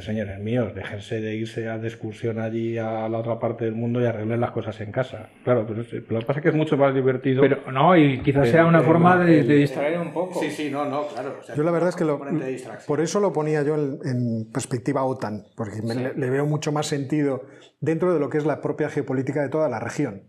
[0.00, 4.00] Señores míos, déjense de irse a de excursión allí a la otra parte del mundo
[4.00, 5.28] y arreglen las cosas en casa.
[5.44, 7.42] Claro, pero, lo que pasa es que es mucho más divertido.
[7.42, 10.40] Pero no, y quizás sea una forma de, distraer un poco.
[10.40, 11.40] Sí, sí, no, no, claro.
[11.54, 12.06] yo la verdad es que
[12.86, 17.42] por eso lo ponía yo en, perspectiva OTAN, porque le, veo mucho más sentido
[17.80, 20.22] dentro de lo que es la propia geopolítica de toda la región.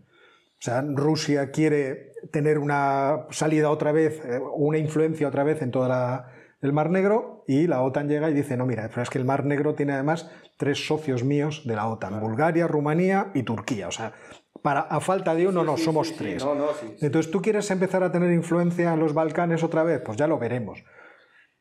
[0.58, 5.70] O sea, Rusia quiere tener una salida otra vez, eh, una influencia otra vez en
[5.70, 6.33] toda la
[6.64, 9.26] el Mar Negro y la OTAN llega y dice, no, mira, pero es que el
[9.26, 13.88] Mar Negro tiene además tres socios míos de la OTAN, Bulgaria, Rumanía y Turquía.
[13.88, 14.12] O sea,
[14.62, 16.42] para, a falta de uno no, somos tres.
[17.02, 20.00] Entonces, ¿tú quieres empezar a tener influencia en los Balcanes otra vez?
[20.00, 20.82] Pues ya lo veremos.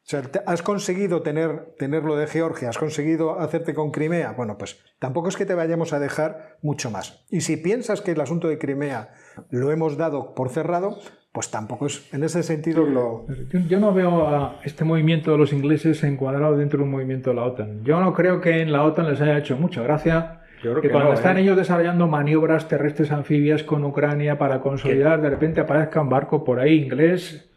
[0.06, 4.34] O sea, has conseguido tener, tenerlo de Georgia, has conseguido hacerte con Crimea.
[4.34, 7.26] Bueno, pues tampoco es que te vayamos a dejar mucho más.
[7.30, 9.14] Y si piensas que el asunto de Crimea
[9.50, 10.98] lo hemos dado por cerrado,
[11.32, 13.26] pues tampoco es en ese sentido lo...
[13.70, 17.38] Yo, no veo a este movimiento de los ingleses encuadrado dentro de un movimiento de
[17.38, 17.84] la OTAN.
[17.86, 20.42] Yo no creo que en la OTAN les haya hecho mucha gracia
[20.82, 21.42] que, cuando están ¿eh?
[21.42, 26.60] ellos desarrollando maniobras terrestres anfibias con Ucrania para consolidar, de repente aparezca un barco por
[26.60, 27.50] ahí inglés,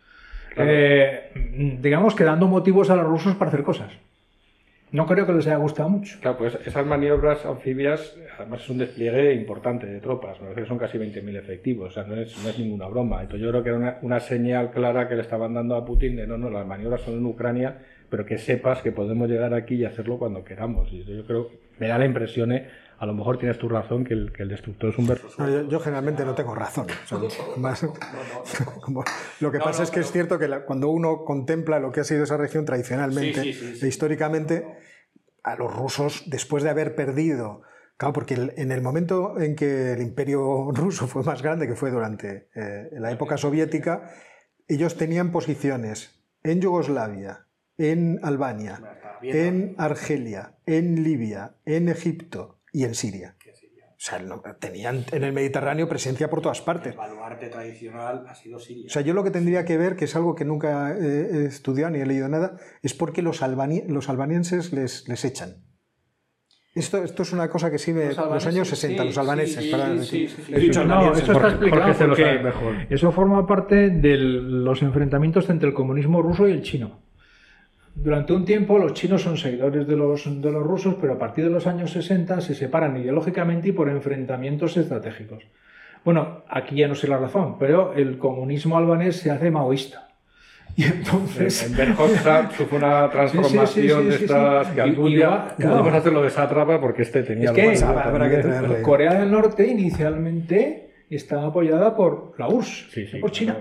[0.56, 1.30] eh,
[1.80, 3.92] digamos que dando motivos a los rusos para hacer cosas.
[4.92, 6.18] No creo que les haya gustado mucho.
[6.20, 10.66] Claro, pues esas maniobras anfibias, además es un despliegue importante de tropas, ¿no?
[10.66, 13.20] son casi 20.000 efectivos, o sea, no es, no es, ninguna broma.
[13.20, 16.16] Entonces yo creo que era una, una, señal clara que le estaban dando a Putin
[16.16, 19.74] de no, no, las maniobras son en Ucrania, pero que sepas que podemos llegar aquí
[19.74, 20.92] y hacerlo cuando queramos.
[20.92, 22.68] Y yo creo, me da la impresión, ¿eh?
[22.98, 25.28] A lo mejor tienes tu razón que el, que el destructor es un verso.
[25.68, 26.86] yo, generalmente no tengo razón.
[29.40, 32.24] lo que pasa es que es cierto que cuando uno contempla lo que ha sido
[32.24, 34.66] esa región tradicionalmente e históricamente,
[35.42, 37.62] a los rusos, después de haber perdido,
[37.96, 41.90] claro, porque en el momento en que el imperio ruso fue más grande, que fue
[41.90, 44.10] durante eh, la época soviética,
[44.68, 47.46] ellos tenían posiciones en Yugoslavia,
[47.78, 48.80] en Albania,
[49.22, 53.36] en Argelia, en Libia, en Egipto, y en Siria.
[53.96, 54.22] O sea,
[54.60, 56.92] tenían en el Mediterráneo presencia por todas partes.
[56.92, 58.86] El baluarte tradicional ha sido Siria.
[58.86, 61.90] O sea, yo lo que tendría que ver, que es algo que nunca he estudiado
[61.90, 65.66] ni he leído nada, es por qué los, los albanienses les, les echan.
[66.76, 68.12] Esto, esto es una cosa que sí me.
[68.12, 69.64] Los, años 60, los albaneses.
[70.06, 75.74] Sí, sí, no, eso está explicado porque, eso forma parte de los enfrentamientos entre el
[75.74, 77.05] comunismo ruso y el chino.
[77.96, 81.44] Durante un tiempo los chinos son seguidores de los, de los rusos, pero a partir
[81.44, 85.44] de los años 60 se separan ideológicamente y por enfrentamientos estratégicos.
[86.04, 90.06] Bueno, aquí ya no sé la razón, pero el comunismo albanés se hace maoísta.
[90.76, 91.66] Y entonces.
[91.66, 97.02] En Verhofstadt fue una transformación de estas que algún día podemos hacerlo de sátrapa porque
[97.02, 98.82] este tenía es que, habrá que traerle.
[98.82, 103.56] Corea del Norte inicialmente estaba apoyada por la URSS, por China.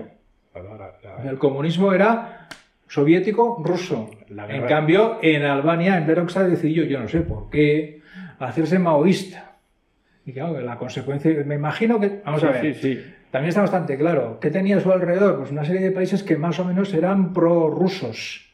[1.24, 2.48] El comunismo era
[2.88, 4.10] soviético ruso.
[4.48, 8.00] En cambio, en Albania, en Verhofstadt decidió, yo no sé por qué,
[8.38, 9.56] hacerse maoísta.
[10.24, 12.76] Y claro, la consecuencia, me imagino que, vamos a ver,
[13.30, 14.38] también está bastante claro.
[14.40, 15.38] ¿Qué tenía a su alrededor?
[15.38, 18.44] Pues una serie de países que más o menos eran prorrusos.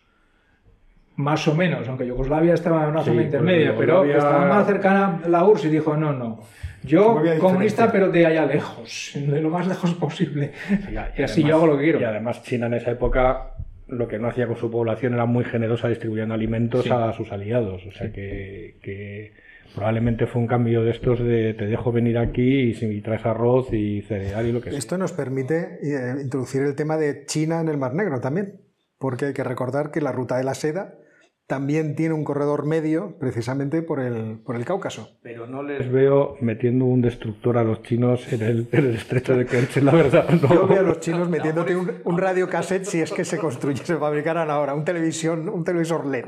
[1.16, 5.28] Más o menos, aunque Yugoslavia estaba en una zona intermedia, pero estaba más cercana a
[5.28, 6.40] la URSS y dijo, no, no.
[6.82, 10.52] Yo comunista, pero de allá lejos, de lo más lejos posible.
[10.90, 12.00] Y, así yo hago lo que quiero.
[12.00, 13.52] Y además China en esa época
[13.92, 17.86] lo que no hacía con su población era muy generosa distribuyendo alimentos a sus aliados.
[17.86, 19.32] O sea que
[19.74, 24.02] Probablemente fue un cambio de estos de te dejo venir aquí y, traes arroz y
[24.02, 24.78] cereal y lo que sea.
[24.78, 28.60] Esto nos permite eh, introducir el tema de China en el Mar Negro también,
[28.98, 30.98] porque hay que recordar que la ruta de la seda
[31.46, 35.18] también tiene un corredor medio precisamente por el, por el Cáucaso.
[35.22, 39.76] Pero no les veo metiendo un destructor a los chinos en el, estrecho de Kerch,
[39.78, 40.26] la verdad.
[40.50, 43.84] Yo veo a los chinos metiéndote un, un radio cassette si es que se construye,
[43.84, 46.26] se fabricaran ahora, un televisión, un televisor LED,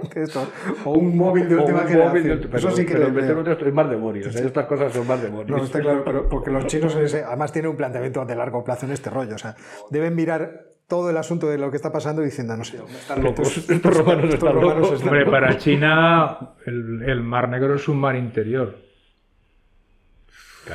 [0.84, 2.40] o un móvil de última generación.
[2.42, 3.10] pero, Eso sí que pero
[3.42, 4.46] meter es más demonios, ¿eh?
[4.46, 5.58] estas cosas son más demonios.
[5.58, 8.92] No, está claro, pero porque los chinos además tienen un planteamiento de largo plazo en
[8.92, 9.56] este rollo, o sea,
[9.90, 13.56] deben mirar todo el asunto de lo que está pasando diciendo, no sé, están locos,
[13.56, 15.02] estos, romanos están locos.
[15.02, 18.78] Hombre, para China el, Mar Negro es un mar interior.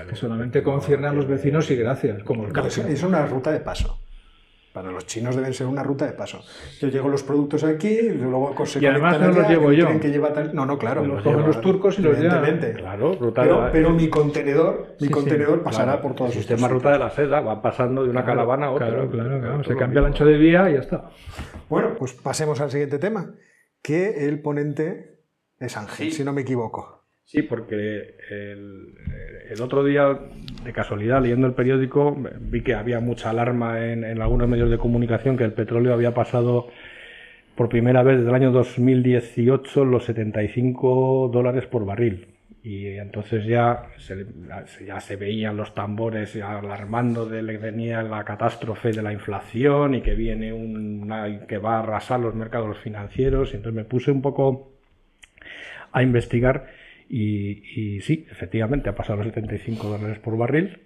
[0.07, 2.81] que solamente concierne a los vecinos y gracias, como el caso.
[2.87, 3.99] Es una ruta de paso.
[4.73, 6.41] Para los chinos deben ser una ruta de paso.
[6.79, 9.99] Yo llevo los productos aquí, y luego se Y además no los llevo yo.
[9.99, 11.03] Que lleva No, no, claro.
[11.03, 12.59] Los cogen los turcos y los llevan.
[12.75, 16.91] Claro, ruta pero, de pero mi contenedor, mi contenedor pasará por todos el sistema ruta
[16.91, 18.87] de la seda, va pasando de una caravana a otra.
[18.87, 19.63] Claro, claro, claro.
[19.63, 21.09] Se cambia el ancho de vía y ya está.
[21.67, 23.33] Bueno, pues pasemos al siguiente tema.
[23.81, 25.19] Que el ponente
[25.57, 26.98] es Ángel, si no me equivoco.
[27.29, 30.19] Sí, porque el, otro día,
[30.63, 35.37] de casualidad, leyendo el periódico, vi que había mucha alarma en, algunos medios de comunicación
[35.37, 36.69] que el petróleo había pasado
[37.53, 42.29] por primera vez desde el año 2018 los 75 dólares por barril.
[42.63, 44.25] Y entonces ya se,
[44.83, 50.15] ya veían los tambores alarmando de que venía la catástrofe de la inflación y que
[50.15, 53.53] viene una, que va a arrasar los mercados financieros.
[53.53, 54.71] Y entonces me puse un poco
[55.91, 56.78] a investigar
[57.09, 60.79] y, sí, efectivamente, ha pasado los 75 dólares por barril.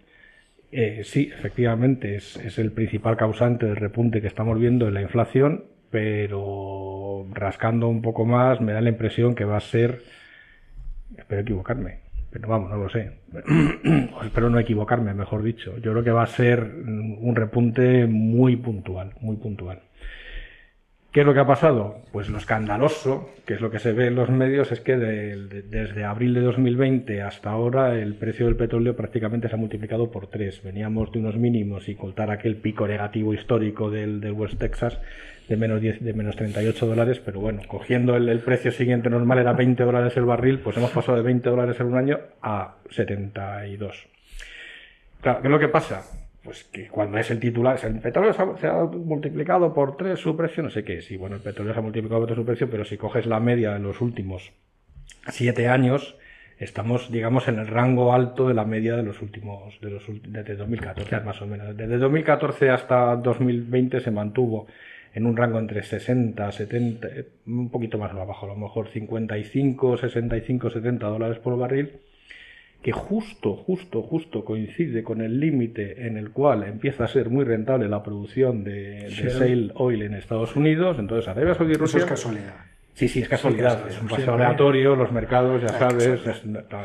[0.71, 5.65] Eh, sí, efectivamente, es, el principal causante del repunte que estamos viendo en la inflación,
[5.91, 10.01] pero rascando un poco más me da la impresión que va a ser,
[11.15, 11.99] espero equivocarme,
[12.31, 13.11] pero vamos, no lo sé,
[14.23, 19.13] espero no equivocarme, mejor dicho, yo creo que va a ser un repunte muy puntual,
[19.21, 19.83] muy puntual.
[21.13, 21.97] ¿Qué es lo que ha pasado?
[22.11, 26.05] Pues lo escandaloso, que es lo que se ve en los medios, es que desde
[26.05, 30.63] abril de 2020 hasta ahora el precio del petróleo prácticamente se ha multiplicado por tres.
[30.63, 34.99] Veníamos de unos mínimos y contar aquel pico negativo histórico del, West Texas
[35.47, 39.53] de menos, 10, de menos 38 dólares, pero bueno, cogiendo el, precio siguiente normal era
[39.53, 44.07] 20 dólares el barril, pues hemos pasado de 20 dólares en un año a 72.
[45.21, 46.22] Claro, ¿qué es lo que pasa?
[46.43, 50.61] Pues que cuando es el titular, el petróleo se ha, multiplicado por tres su precio,
[50.61, 52.83] no sé qué, sí, bueno, el petróleo se ha multiplicado por tres su precio, pero
[52.83, 54.51] si coges la media de los últimos
[55.29, 56.17] siete años,
[56.59, 60.55] estamos, digamos, en el rango alto de la media de los últimos, de los, desde
[60.55, 61.77] 2014 más o menos.
[61.77, 64.67] Desde 2014 hasta 2020 se mantuvo
[65.13, 67.07] en un rango entre 60, 70,
[67.47, 72.01] un poquito más abajo, a lo mejor 55, 65, 70 dólares por barril
[72.83, 77.45] que justo, justo, justo coincide con el límite en el cual empieza a ser muy
[77.45, 80.97] rentable la producción de, de oil en Estados Unidos.
[80.99, 81.99] Entonces, Arabia Saudí Rusia.
[81.99, 82.55] Eso es casualidad.
[82.93, 83.87] Sí, sí, es casualidad.
[83.87, 86.21] es un paso aleatorio, los mercados, ya sabes,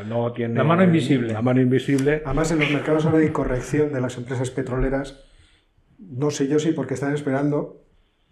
[0.07, 0.55] no tiene...
[0.55, 1.33] La mano invisible.
[1.33, 2.23] La mano invisible.
[2.25, 5.27] Además, en los mercados ahora hay corrección de las empresas petroleras.
[5.99, 7.83] No sé yo si porque están esperando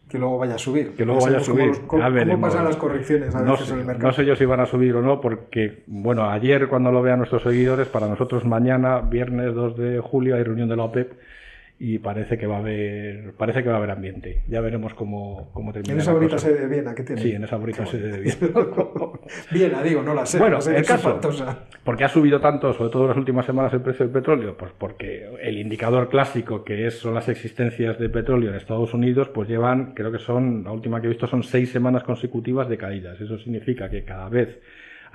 [0.09, 0.95] que luego vaya a subir.
[0.95, 1.73] Que luego vaya a subir.
[1.87, 4.09] Cómo, ya cómo pasan las correcciones a no veces sé, en el mercado.
[4.09, 7.19] No sé yo si van a subir o no, porque, bueno, ayer cuando lo vean
[7.19, 11.13] nuestros seguidores, para nosotros mañana, viernes 2 de julio, hay reunión de la OPEP
[11.79, 14.43] y parece que va a haber parece que va a haber ambiente.
[14.49, 15.95] Ya veremos cómo, cómo termina.
[15.95, 17.21] En esa bonita sede de Viena que tiene.
[17.21, 18.39] Sí, en esa bonita sede de Viena.
[19.53, 20.39] Viena, digo, no la sé.
[20.39, 21.67] Bueno, la sede el es caso, espantosa.
[21.85, 24.57] ¿por qué ha subido tanto, sobre todo en las últimas semanas, el precio del petróleo?
[24.57, 29.29] Pues porque el indicador clásico, que es, son las existencias de petróleo en Estados Unidos,
[29.29, 32.79] pues llevan, creo que son, la última que he visto, son seis semanas consecutivas de
[32.79, 33.21] caídas.
[33.21, 34.61] Eso significa que cada vez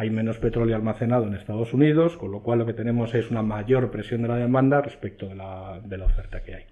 [0.02, 3.44] hay menos petróleo almacenado en Estados Unidos, con lo cual lo que tenemos es una
[3.44, 6.64] mayor presión de la demanda respecto de la, oferta que hay.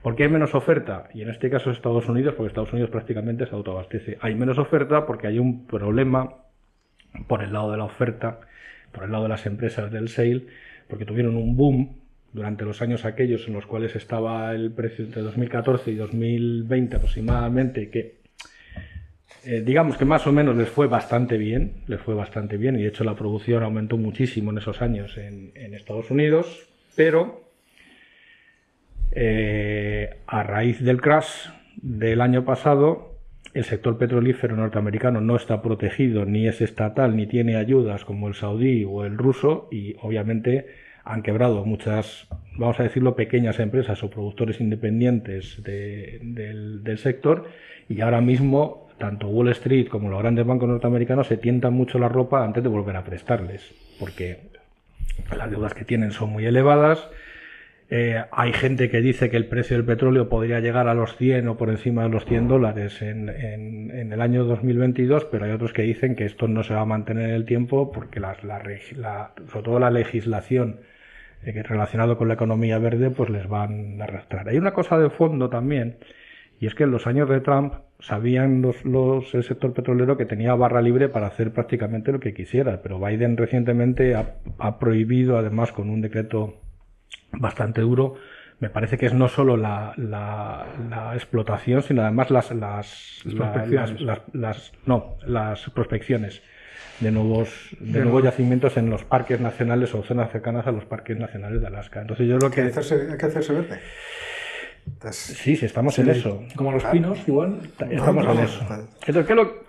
[0.00, 1.08] ¿Por qué hay menos oferta?
[1.12, 4.16] Y en este caso Estados Unidos, porque Estados Unidos prácticamente se autoabastece.
[4.20, 6.36] Hay menos oferta porque hay un problema
[7.26, 8.42] por el lado de la oferta,
[8.92, 10.46] por el lado de las empresas del sale,
[10.86, 11.96] porque tuvieron un boom
[12.32, 17.90] durante los años aquellos en los cuales estaba el precio entre 2014 y 2020 aproximadamente,
[17.90, 18.17] que
[19.50, 22.82] eh, digamos que más o menos les fue bastante bien, les fue bastante bien, y
[22.82, 27.48] de hecho la producción aumentó muchísimo en esos años en, Estados Unidos, pero
[29.12, 31.48] eh, a raíz del crash
[31.80, 33.14] del año pasado,
[33.54, 38.34] el sector petrolífero norteamericano no está protegido, ni es estatal, ni tiene ayudas como el
[38.34, 40.66] saudí o el ruso, y obviamente
[41.04, 47.46] han quebrado muchas, vamos a decirlo, pequeñas empresas o productores independientes de- del, del sector,
[47.88, 52.08] y ahora mismo tanto Wall Street como los grandes bancos norteamericanos se tientan mucho la
[52.08, 54.38] ropa antes de volver a prestarles, porque
[55.36, 57.08] las deudas que tienen son muy elevadas.
[57.90, 61.48] Eh, hay gente que dice que el precio del petróleo podría llegar a los 100
[61.48, 65.52] o por encima de los 100 dólares en, en- en el año 2022, pero hay
[65.52, 68.36] otros que dicen que esto no se va a mantener en el tiempo porque la,
[68.36, 70.80] reg- la- sobre todo la legislación
[71.42, 74.46] eh, que relacionado con la economía verde pues les van a arrastrar.
[74.50, 75.96] Hay una cosa de fondo también
[76.60, 80.24] y es que en los años de Trump sabían los, los- el sector petrolero que
[80.26, 85.36] tenía barra libre para hacer prácticamente lo que quisiera, pero Biden recientemente ha, ha prohibido,
[85.38, 86.60] además con un decreto
[87.32, 88.14] bastante duro,
[88.60, 93.34] me parece que es no solo la, la- la explotación, sino además las, las, Las
[93.34, 94.00] la- prospecciones.
[94.00, 96.42] las- las- las- no, las prospecciones
[97.00, 98.24] de nuevos, de, De nuevos nuevo.
[98.24, 102.00] yacimientos en los parques nacionales o zonas cercanas a los parques nacionales de Alaska.
[102.00, 102.68] Entonces yo lo Hay que que...
[102.68, 103.78] hacerse, hay que hacerse verde.
[104.94, 106.42] Entonces, Sí, sí, estamos en eso.
[106.56, 107.58] Como los pinos, igual.
[107.78, 108.60] Estamos No, en eso.
[109.06, 109.68] Entonces, ¿qué es lo,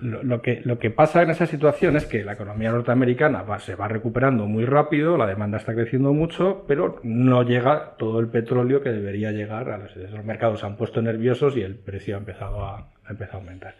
[0.00, 3.58] lo, lo que, lo que pasa en esa situación es que la economía norteamericana va-
[3.60, 8.28] se va recuperando muy rápido, la demanda está creciendo mucho, pero no llega todo el
[8.28, 9.70] petróleo que debería llegar.
[9.70, 13.10] A los, los mercados se han puesto nerviosos y el precio ha empezado a, ha
[13.10, 13.74] empezado a aumentar.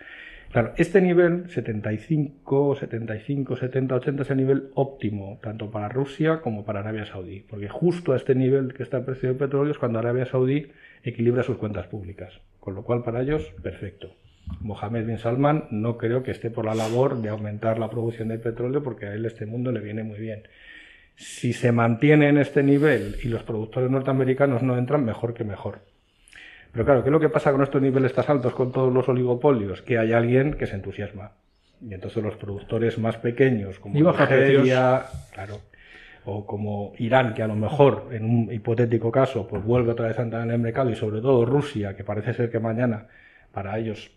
[0.55, 6.65] Claro, este nivel, 75, 75, 70, 80, es el nivel óptimo, tanto para Rusia como
[6.65, 9.79] para Arabia Saudí, porque justo a este nivel que está el precio del petróleo es
[9.79, 10.69] cuando Arabia Saudí
[11.03, 14.15] equilibra sus cuentas públicas, con lo cual para ellos, perfecto.
[14.61, 18.39] Mohamed bin Salman no creo que esté por la labor de aumentar la producción de
[18.39, 20.45] petróleo porque a él este mundo le viene muy bien.
[21.17, 25.81] Si se mantiene en este nivel y los productores norteamericanos no entran, mejor que mejor.
[26.75, 29.09] Pero claro, ¿qué es lo que pasa con estos niveles tan altos, con todos los
[29.09, 29.81] oligopolios?
[29.81, 31.31] Que hay alguien que se entusiasma.
[31.81, 35.61] Y entonces los productores más pequeños, como Nigeria, claro,
[36.25, 40.19] o como Irán, que a lo mejor en un hipotético caso pues vuelve otra vez
[40.19, 43.07] a entrar en el mercado, y sobre todo Rusia, que parece ser que mañana,
[43.53, 44.11] para ellos,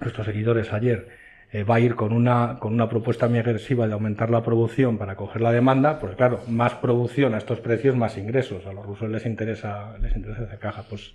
[0.00, 1.08] nuestros seguidores ayer,
[1.52, 4.96] eh, va a ir con una, con una propuesta muy agresiva de aumentar la producción
[4.96, 8.64] para coger la demanda, pues claro, más producción a estos precios, más ingresos.
[8.66, 10.84] A los rusos les interesa, les interesa hacer caja.
[10.88, 11.14] Pues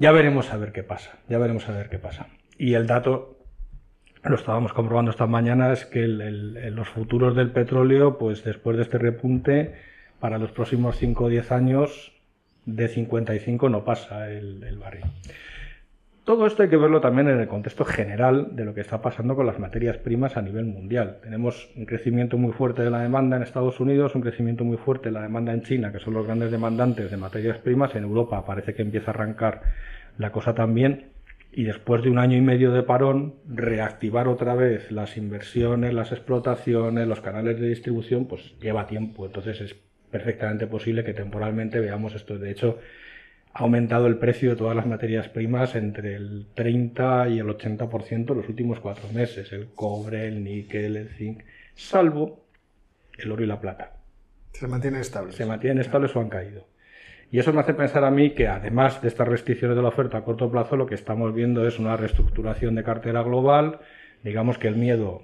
[0.00, 2.26] ya veremos a ver qué pasa, ya veremos a ver qué pasa.
[2.58, 3.38] Y el dato,
[4.24, 8.82] lo estábamos comprobando esta mañana, es que el- los futuros del petróleo, pues después de
[8.82, 9.74] este repunte,
[10.18, 12.12] para los próximos 5 o 10 años,
[12.66, 15.04] de 55 no pasa el, el barril.
[16.24, 19.34] Todo esto hay que verlo también en el contexto general de lo que está pasando
[19.34, 21.18] con las materias primas a nivel mundial.
[21.22, 25.08] Tenemos un crecimiento muy fuerte de la demanda en Estados Unidos, un crecimiento muy fuerte
[25.08, 27.94] de la demanda en China, que son los grandes demandantes de materias primas.
[27.94, 29.62] En Europa parece que empieza a arrancar
[30.18, 31.06] la cosa también.
[31.52, 36.12] Y después de un año y medio de parón, reactivar otra vez las inversiones, las
[36.12, 39.26] explotaciones, los canales de distribución, pues lleva tiempo.
[39.26, 39.74] Entonces es
[40.10, 42.38] perfectamente posible que temporalmente veamos esto.
[42.38, 42.78] De hecho,
[43.52, 48.30] ha aumentado el precio de todas las materias primas entre el 30 y el 80%
[48.30, 49.52] en los últimos cuatro meses.
[49.52, 51.42] El cobre, el níquel, el zinc,
[51.74, 52.44] salvo
[53.18, 53.92] el oro y la plata.
[54.52, 55.32] se mantiene estable.
[55.32, 56.66] Se mantienen estables o han caído.
[57.32, 60.18] Y eso me hace pensar a mí que además de estas restricciones de la oferta
[60.18, 63.80] a corto plazo, lo que estamos viendo es una reestructuración de cartera global.
[64.24, 65.22] Digamos que el miedo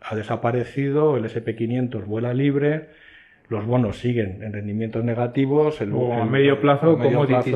[0.00, 2.88] ha desaparecido, el SP500 vuela libre,
[3.50, 5.80] los bonos siguen en rendimientos negativos.
[5.82, 6.96] El, O a el- medio plazo,
[7.28, 7.48] plazo,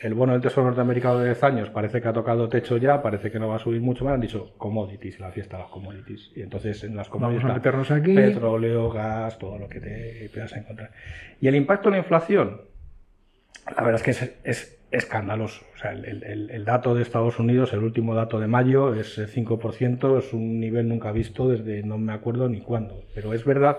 [0.00, 3.30] el bono del Tesoro norteamericano de 10 años parece que ha tocado techo ya, parece
[3.30, 6.30] que no va a subir mucho más, han dicho commodities, la fiesta de las commodities.
[6.36, 8.14] Y entonces en las commodities está aquí.
[8.14, 10.90] petróleo, gas, todo lo que te puedas encontrar.
[11.40, 12.60] Y el impacto en la inflación,
[13.76, 15.64] la verdad es que es, es escandaloso.
[15.74, 19.18] O sea, el, el- el dato de Estados Unidos, el último dato de mayo, es
[19.18, 23.02] el 5%, es un nivel nunca visto desde no me acuerdo ni cuándo.
[23.14, 23.78] Pero es verdad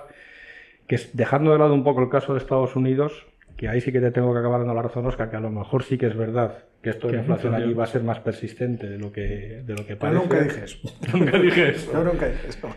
[0.87, 3.25] que dejando de lado un poco el caso de Estados Unidos,
[3.57, 5.49] que ahí sí que te tengo que acabar dando la razón, Oscar, que a lo
[5.49, 8.19] mejor sí que es verdad que esto de la inflación allí va a ser más
[8.19, 10.19] persistente de lo que, de lo que parece.
[10.21, 10.77] nunca dije eso.
[11.17, 11.91] Nunca dije eso.
[11.93, 12.69] Yo nunca dije eso.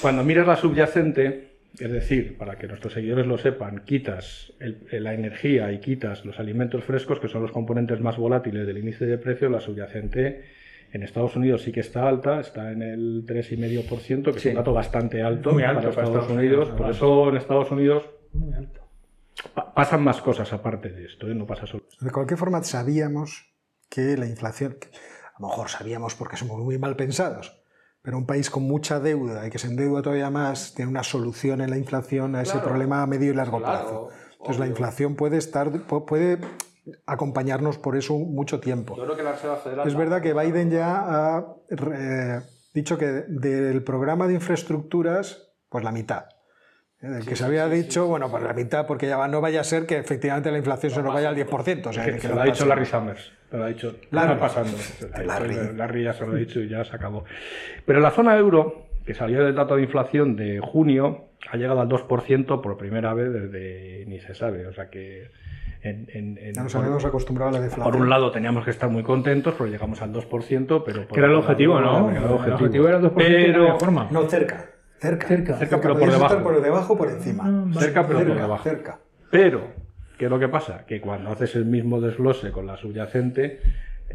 [0.00, 5.12] Cuando miras la subyacente, es decir, para que nuestros seguidores lo sepan, quitas el- la
[5.12, 9.18] energía y quitas los alimentos frescos, que son los componentes más volátiles del índice de
[9.18, 10.44] precios, la subyacente
[10.94, 14.48] en Estados Unidos sí que está alta, está en el 3,5%, que es Sí.
[14.50, 16.68] un dato bastante alto, Muy alto para para Estados, Estados Unidos.
[16.68, 18.80] Unidos, Por eso en Estados Unidos Muy alto.
[19.54, 21.34] pa- pasan más cosas aparte de esto, ¿eh?
[21.34, 21.84] no pasa solo.
[22.00, 23.52] De cualquier forma, sabíamos
[23.90, 27.60] que la inflación, que a lo mejor sabíamos porque somos muy mal pensados,
[28.00, 31.60] pero un país con mucha deuda y que se endeuda todavía más tiene una solución
[31.60, 32.68] en la inflación a ese Claro.
[32.68, 34.08] problema a medio y largo Claro, plazo.
[34.32, 34.70] Entonces la obvio.
[34.72, 36.38] inflación puede estar pu- puede
[37.06, 38.96] acompañarnos por eso mucho tiempo.
[38.96, 39.86] Yo creo que la Reserva Federal.
[39.88, 42.40] Es verdad que Biden ya ha eh,
[42.74, 46.26] dicho que del programa de infraestructuras, pues la mitad.
[47.00, 49.60] Eh, Del que se había dicho, bueno, pues la mitad, porque ya va- no vaya
[49.60, 51.86] a ser que efectivamente la inflación se nos vaya al 10%.
[51.88, 52.66] O sea, Que que se no lo ha dicho.
[52.66, 53.32] Larry Summers.
[53.50, 53.96] Lo ha dicho.
[54.10, 54.32] Larry.
[54.32, 54.76] Está pasando.
[54.78, 55.76] Se lo ha dicho, Larry.
[55.76, 57.24] Larry ya se lo ha dicho y ya se acabó.
[57.86, 61.88] Pero la zona euro, que salió del dato de inflación de junio, ha llegado al
[61.88, 64.66] 2% por primera vez desde ni se sabe.
[64.66, 65.30] O sea que.
[65.84, 67.92] En, en- en- Ya nos por, habíamos acostumbrado a la deflación.
[67.92, 71.02] por un lado teníamos que estar muy contentos porque llegamos al 2%, pero.
[71.06, 72.10] por Que era el objetivo, lado, ¿no?
[72.10, 72.54] era el El objetivo.
[72.56, 74.08] objetivo era el 2% de Pero- forma.
[74.10, 74.70] No, cerca.
[74.98, 75.26] Cerca.
[75.28, 75.56] Cerca.
[75.58, 76.42] Cerca, pero por debajo.
[76.42, 77.44] por debajo o por encima.
[77.46, 77.80] Ah, vale.
[77.80, 78.62] Cerca, pero por cerca, debajo.
[78.64, 78.98] cerca.
[79.30, 79.60] Pero,
[80.16, 80.86] ¿qué es lo que pasa?
[80.86, 83.60] Que cuando haces el mismo desglose con la subyacente,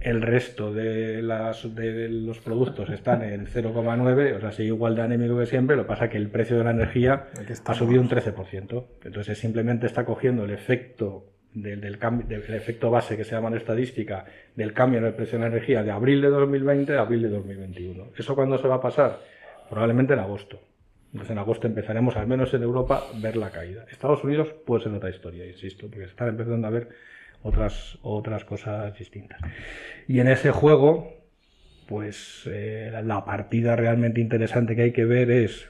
[0.01, 5.01] el resto de, las, de los productos están en 0,9, o sea, sigue igual de
[5.03, 7.28] anémico que siempre, lo que pasa es que el precio de la energía
[7.65, 8.86] ha subido un 13%.
[9.03, 14.26] Entonces simplemente está cogiendo el efecto del, del efecto base que se llama en estadística
[14.56, 18.08] del cambio en el precio de energía de abril de 2020 a abril de 2021.
[18.18, 19.20] ¿Eso cuándo se va a pasar?
[19.70, 20.62] Probablemente en agosto.
[21.12, 23.86] Entonces en agosto empezaremos, al menos en Europa, ver la caída.
[23.91, 26.89] Estados Unidos puede ser otra historia, insisto, porque se están empezando a ver
[27.41, 29.39] otras, otras cosas distintas.
[30.08, 31.14] Y en ese juego,
[31.88, 35.68] pues eh, la partida realmente interesante que hay que ver es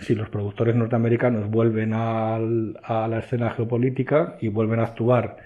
[0.00, 5.36] si los productores norteamericanos vuelven al- a la escena geopolítica y vuelven a actuar,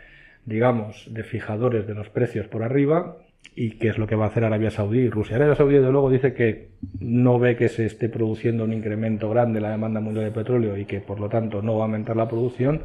[0.45, 3.17] digamos, de fijadores de los precios por arriba
[3.55, 5.37] y qué es lo que va a hacer Arabia Saudí y Rusia.
[5.37, 6.71] Arabia Saudí, desde luego, dice que
[7.01, 10.77] no ve que se esté produciendo un incremento grande en la demanda mundial de petróleo
[10.77, 12.83] y que, por lo tanto, no va a aumentar la producción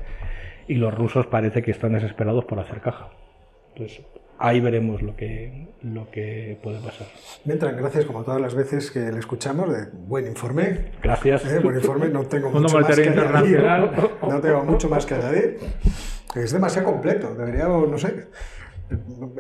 [0.68, 3.09] y los rusos parece que están desesperados por hacer caja.
[3.74, 4.05] Entonces,
[4.38, 7.07] ahí veremos lo que, lo que puede pasar.
[7.45, 10.91] Mientras, gracias como todas las veces que le escuchamos, de buen informe.
[11.01, 11.45] Gracias.
[11.45, 13.63] Eh, buen informe, no tengo mucho más que añadir.
[14.21, 15.59] No tengo mucho más que añadir.
[16.36, 18.27] Es demasiado completo, deberíamos, no sé.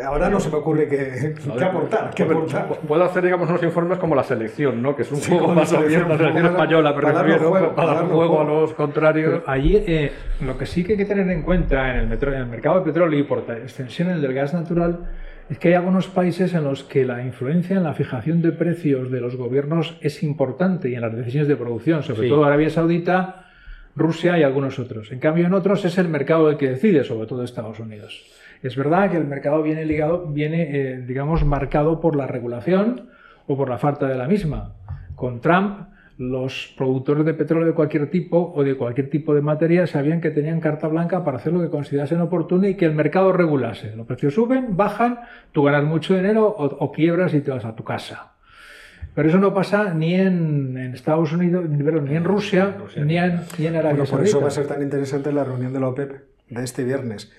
[0.03, 2.11] Ahora no se me ocurre qué, qué aportar.
[2.15, 2.67] Qué aportar.
[2.87, 4.95] Puedo hacer, digamos, unos informes como la selección, ¿no?
[4.95, 8.41] Que es un Sí, juego más abierto, la selección española, pero para juego, dar juego
[8.41, 9.43] a los contrarios.
[9.45, 10.11] Allí eh,
[10.43, 12.79] lo que sí que hay que tener en cuenta en el, metro- en el mercado
[12.79, 15.09] de petróleo y por extensión el del gas natural
[15.47, 19.11] es que hay algunos países en los que la influencia en la fijación de precios
[19.11, 22.29] de los gobiernos es importante y en las decisiones de producción, sobre Sí.
[22.29, 23.45] todo Arabia Saudita,
[23.95, 25.11] Rusia y algunos otros.
[25.11, 28.25] En cambio, en otros es el mercado el que decide, sobre todo Estados Unidos.
[28.63, 33.09] Es verdad que el mercado viene ligado, viene, eh, digamos, marcado por la regulación
[33.47, 34.73] o por la falta de la misma.
[35.15, 35.87] Con Trump,
[36.17, 40.31] los productores de petróleo de cualquier tipo o de cualquier tipo de materia sabían que
[40.31, 43.95] tenían carta blanca para hacer lo que considerasen oportuno y que el mercado regulase.
[43.95, 45.19] Los precios suben, bajan,
[45.51, 48.31] tú ganas mucho dinero o, o quiebras y te vas a tu casa.
[49.13, 53.17] Pero eso no pasa ni en, en Estados Unidos, ni, perdón, ni en Rusia, ni
[53.17, 54.25] en, ni en Arabia Bueno, por Saudita.
[54.25, 56.11] eso va a ser tan interesante la reunión de la OPEP
[56.49, 57.31] de este viernes.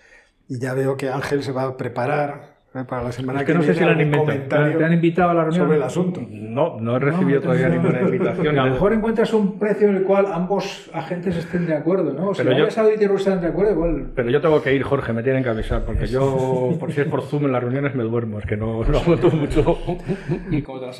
[0.48, 3.54] Y ya veo que Ángel se va a preparar eh, para la semana Es que
[3.54, 4.78] no sé viene si le han invitado.
[4.78, 5.64] ¿Te han invitado a la reunión?
[5.64, 6.20] sobre el asunto.
[6.28, 8.58] No, no he recibido No, todavía entonces, ninguna invitación.
[8.58, 12.32] A lo mejor encuentras un precio en el cual ambos agentes estén de acuerdo, ¿no?
[12.34, 14.12] Si Pero Arabia yo- Saudita y Rusia están de acuerdo, igual.
[14.14, 17.08] Pero yo tengo que ir, Jorge, me tienen que avisar, porque yo, por si es
[17.08, 19.78] por Zoom en las reuniones, me duermo, es que no, no aguanto mucho.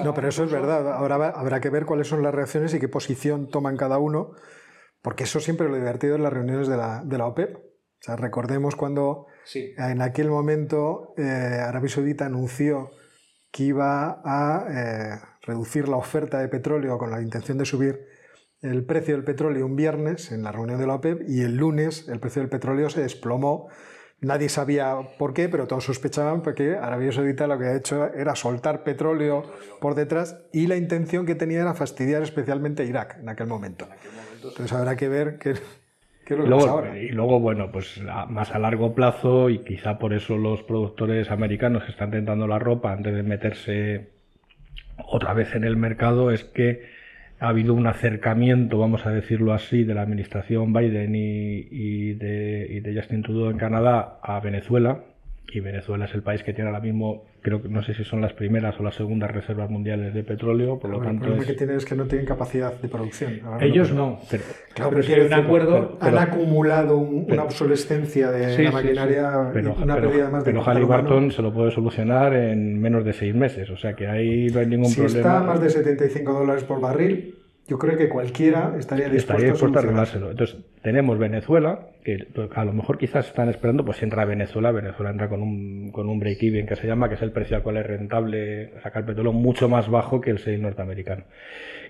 [0.04, 0.92] No, pero eso es verdad.
[0.94, 4.32] Ahora va- habrá que ver cuáles son las reacciones y qué posición toman cada uno,
[5.02, 7.56] porque eso siempre lo divertido en las reuniones de la, de la OPEP.
[7.56, 7.60] O
[8.00, 9.72] sea, recordemos cuando Sí.
[9.78, 12.90] en aquel momento eh, Arabia Saudita anunció
[13.50, 18.06] que iba a eh, reducir la oferta de petróleo con la intención de subir
[18.60, 22.08] el precio del petróleo un viernes en la reunión de la OPEP y el lunes
[22.08, 23.68] el precio del petróleo se desplomó
[24.20, 28.34] Nadie sabía por qué, pero todos sospechaban porque Arabia Saudita lo que ha hecho era
[28.34, 29.42] soltar petróleo
[29.78, 33.86] por detrás y la intención que tenía era fastidiar especialmente a Irak en aquel momento.
[34.36, 35.54] Entonces habrá que ver qué,
[36.26, 36.98] qué es lo Y pasa luego, ahora.
[36.98, 41.30] y luego, bueno, pues a- más a largo plazo y quizá por eso los productores
[41.30, 44.12] americanos están tentando la ropa antes de meterse
[44.98, 46.82] otra vez en el mercado es que
[47.40, 52.66] ha habido un acercamiento, vamos a decirlo así, de la administración Biden y, y de,
[52.70, 55.04] y de Justin Trudeau en Canadá a Venezuela.
[55.52, 58.20] Y Venezuela es el país que tiene ahora mismo, creo que no sé si son
[58.20, 61.42] las primeras o las segundas reservas mundiales de petróleo, por lo Bueno, el tanto problema
[61.44, 63.40] es- que tienen es que no tienen capacidad de producción.
[63.60, 64.18] Ellos pero- no.
[64.28, 64.42] pero-
[64.74, 65.98] Claro, pero pero si hay un acuerdo.
[66.00, 69.30] Han acumulado un- una obsolescencia de Sí, la sí, maquinaria,
[69.82, 70.64] una pérdida más de pero.
[70.64, 74.58] Halliburton se lo puede solucionar en menos de seis meses, o sea que ahí no
[74.60, 75.18] hay ningún Si problema.
[75.20, 77.36] está a más de 75 dólares por barril,
[77.68, 80.30] yo creo que cualquiera estaría dispuesto, estaría dispuesto a arreglárselo.
[80.30, 85.10] Entonces, tenemos Venezuela, que a lo mejor quizás están esperando, pues si entra Venezuela, Venezuela
[85.10, 87.78] entra con un, con un break-even que se llama, que es el precio al cual
[87.78, 91.24] es rentable sacar petróleo mucho más bajo que el 6 norteamericano.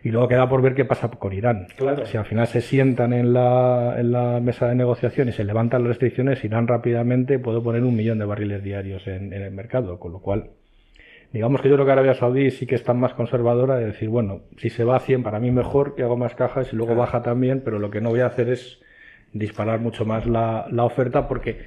[0.03, 1.67] Y luego queda por ver qué pasa con Irán.
[1.77, 2.07] Claro.
[2.07, 5.83] Si al final se sientan en la, en la mesa de negociación y se levantan
[5.83, 9.99] las restricciones, Irán rápidamente puede poner un millón de barriles diarios en, en el mercado,
[9.99, 10.53] con lo cual
[11.33, 14.43] Digamos que yo creo que Arabia Saudí sí que está más conservadora de decir, bueno,
[14.59, 17.23] si se va a 100 para mí mejor, que hago más cajas y luego baja
[17.23, 18.81] también, pero lo que no voy a hacer es
[19.33, 21.61] disparar mucho más la, la oferta porque,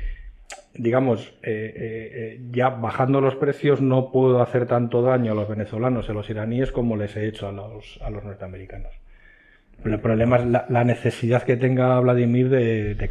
[0.74, 5.49] digamos, eh, eh, eh, ya bajando los precios no puedo hacer tanto daño a los
[5.49, 8.93] venezolanos y a los iraníes como les he hecho a los, a los norteamericanos.
[9.84, 13.07] Pero el problema es la, la necesidad que tenga Vladimir de, de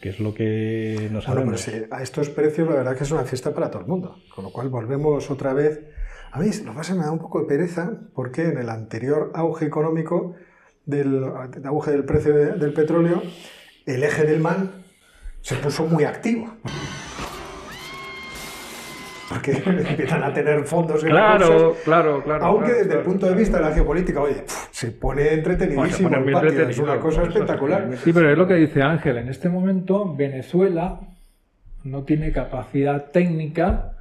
[0.00, 3.10] que es lo que no Bueno, pero sí, a estos precios la verdad que es
[3.10, 4.16] una fiesta para todo el mundo.
[4.34, 5.80] Con lo cual volvemos otra vez.
[6.30, 9.64] A mí lo que me da un poco de pereza porque en el anterior auge
[9.66, 10.34] económico
[10.86, 11.24] del
[11.64, 13.22] auge del precio de- del petróleo,
[13.86, 14.84] el eje del mal
[15.40, 16.54] se puso muy activo.
[19.40, 22.44] Porque empiezan a tener fondos en Claro, bolsas, claro, claro.
[22.44, 23.04] Aunque claro, desde el claro.
[23.04, 26.52] punto de vista de la geopolítica, oye, se pone entretenidísimo Bueno, pone el patio, es
[26.54, 27.88] entretenido, una cosa eso, espectacular.
[28.04, 29.18] Sí, pero es lo que dice Ángel.
[29.18, 31.00] En este momento, Venezuela
[31.84, 33.92] no tiene capacidad técnica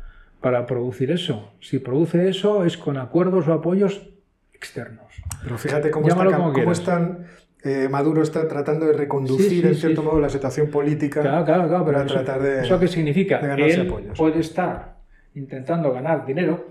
[0.41, 1.53] para producir eso.
[1.61, 4.07] Si produce eso es con acuerdos o apoyos
[4.53, 5.05] externos.
[5.43, 7.25] Pero fíjate cómo, Llámalo está, como cómo están.
[7.63, 10.07] eh, Maduro está tratando de reconducir Sí, sí, en cierto sí.
[10.07, 11.85] modo la situación política Claro, claro, claro.
[11.85, 12.61] Pero para eso, tratar de.
[12.61, 13.39] ¿Eso qué significa?
[13.39, 14.17] de ganarse Él apoyos.
[14.17, 14.96] puede estar
[15.37, 16.65] intentando ganar dinero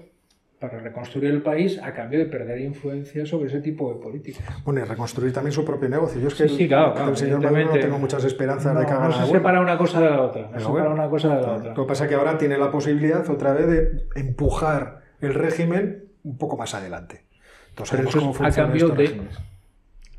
[0.59, 4.43] para reconstruir el país a cambio de perder influencia sobre ese tipo de políticas.
[4.65, 6.19] Bueno, y reconstruir también su propio negocio.
[6.21, 8.81] Yo es que Sí, sí, el- claro, el señor Maduro no tengo muchas esperanzas No,
[8.81, 10.49] de que haga no se separa una cosa de la otra.
[10.51, 11.75] No se separa una cosa de la otra.
[11.75, 16.05] Lo que pasa es que ahora tiene la posibilidad otra vez de empujar el régimen
[16.25, 17.23] un poco más adelante.
[17.69, 19.39] Entonces, Pero cómo a cambio de- regímenes.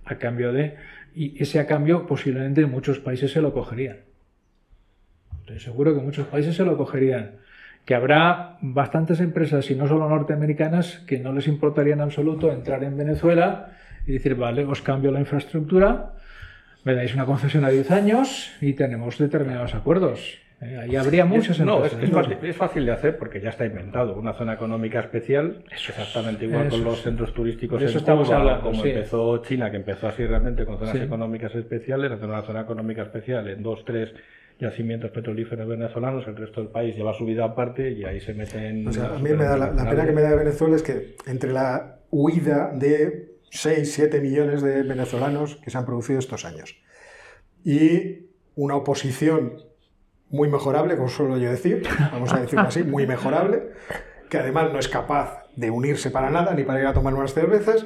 [0.06, 0.76] a cambio de
[1.16, 3.98] y ese a cambio posiblemente muchos países se lo cogerían
[5.39, 7.38] estoy seguro que muchos países se lo cogerían
[7.88, 12.83] que habrá bastantes empresas y no solo norteamericanas que no les importaría en absoluto entrar
[12.83, 13.69] en Venezuela
[14.05, 16.11] y decir vale os cambio la infraestructura
[16.83, 20.19] me dais una concesión a 10 años y tenemos determinados acuerdos
[20.59, 23.49] Eh, ahí habría muchas no, es, empresas es fácil, es fácil de hacer porque ya
[23.51, 24.15] está inventado.
[24.17, 28.38] Una zona económica especial, exactamente igual Eso con los centros turísticos eso en estamos Cuba,
[28.39, 28.89] hablando, como sí.
[28.89, 31.03] empezó China, que empezó así realmente con zonas Sí.
[31.03, 34.13] económicas especiales, hacer una zona económica especial en dos, tres
[34.60, 38.88] yacimientos petrolíferos venezolanos, el resto del país lleva su vida aparte y ahí se meten...
[38.88, 40.84] O sea, a mí me da la, la pena que me da de Venezuela es
[40.84, 46.45] que entre la huida de 6, 7 millones de venezolanos que se han producido estos
[46.45, 46.82] años
[47.64, 49.62] y una oposición
[50.30, 53.70] muy mejorable, como suelo yo decir, vamos a decirlo así, muy mejorable,
[54.30, 57.34] que además no es capaz de unirse para nada ni para ir a tomar unas
[57.34, 57.86] cervezas,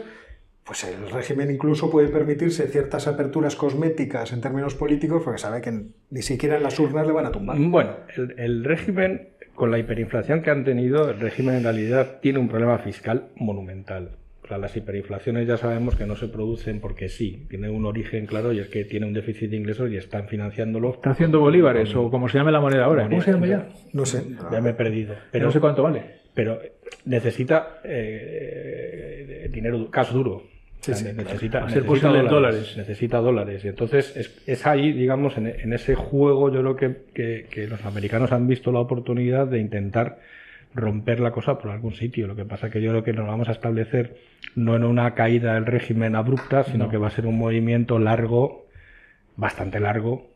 [0.66, 5.86] pues el régimen incluso puede permitirse ciertas aperturas cosméticas en términos políticos porque sabe que
[6.09, 7.57] ni siquiera en las urnas le van a tumbar.
[7.59, 12.39] Bueno, el, el régimen, con la hiperinflación que han tenido, el régimen en realidad tiene
[12.39, 14.18] un problema fiscal monumental.
[14.43, 18.26] O sea, las hiperinflaciones ya sabemos que no se producen porque sí, tiene un origen
[18.26, 20.91] claro y es que tiene un déficit de ingresos y están financiándolo.
[20.91, 23.70] está haciendo bolívares o como se llame la moneda ahora ¿cómo se llama ya?
[23.93, 24.24] No sé.
[24.51, 25.14] Ya me he perdido.
[25.14, 26.59] Pero Pero, no sé cuánto vale pero
[27.05, 30.43] necesita eh, dinero, cash duro.
[30.82, 32.73] Sí, O sea, sí, necesita, ser necesita en dólares.
[32.77, 33.63] Necesita dólares.
[33.63, 37.67] Y entonces es, es ahí, digamos, en, en ese juego, yo creo que, que- que
[37.67, 40.17] los americanos han visto la oportunidad de intentar
[40.73, 42.25] romper la cosa por algún sitio.
[42.25, 44.15] Lo que pasa que yo creo que nos vamos a establecer
[44.55, 48.65] no en una caída del régimen abrupta, sino que va a ser un movimiento largo,
[49.36, 50.30] bastante largo,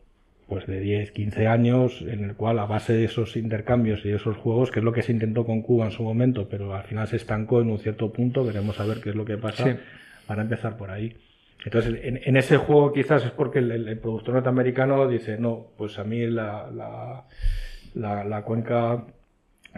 [0.48, 4.36] pues de 10, 15 años, en el cual a base de esos intercambios y esos
[4.36, 7.08] juegos, que es lo que se intentó con Cuba en su momento, pero al final
[7.08, 9.76] se estancó en un cierto punto, veremos a ver qué es lo que pasa, Sí.
[10.26, 11.16] para empezar por ahí.
[11.64, 15.66] Entonces, en, en ese juego quizás es porque el, el- el productor norteamericano dice, no,
[15.76, 17.24] pues a mí la, la,
[17.94, 19.04] la, la cuenca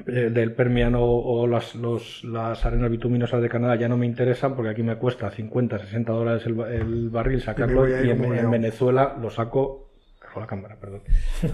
[0.06, 4.54] eh, del Permiano o las, los, las arenas bituminosas de Canadá ya no me interesan
[4.54, 8.50] porque aquí me cuesta 50, 60 dólares el, el barril sacarlo ir y en, en.
[8.50, 9.87] Venezuela lo saco...
[10.36, 11.02] La cámara, perdón.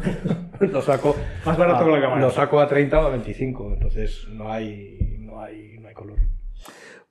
[0.60, 1.16] lo saco...
[1.44, 2.20] Más barato a, con la cámara.
[2.20, 6.18] Lo saco a 30 o a 25, entonces no hay, no hay, no hay color.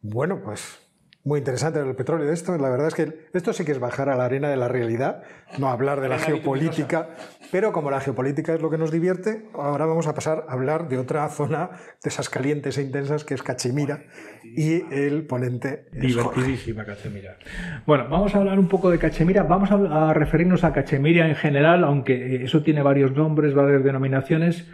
[0.01, 0.82] Bueno, pues
[1.25, 2.57] muy interesante el petróleo de esto.
[2.57, 5.23] La verdad es que esto sí que es bajar a la arena de la realidad,
[5.57, 7.09] no hablar de la geopolítica.
[7.51, 10.89] Pero como la geopolítica es lo que nos divierte, ahora vamos a pasar a hablar
[10.89, 11.69] de otra zona
[12.03, 14.03] de esas calientes e intensas que es Cachemira
[14.43, 16.41] y el ponente es Jorge.
[16.41, 17.37] Divertidísima Cachemira.
[17.85, 19.43] Bueno, vamos a hablar un poco de Cachemira.
[19.43, 24.67] Vamos a, referirnos a Cachemira en general, aunque eh, eso tiene varios nombres, varias denominaciones.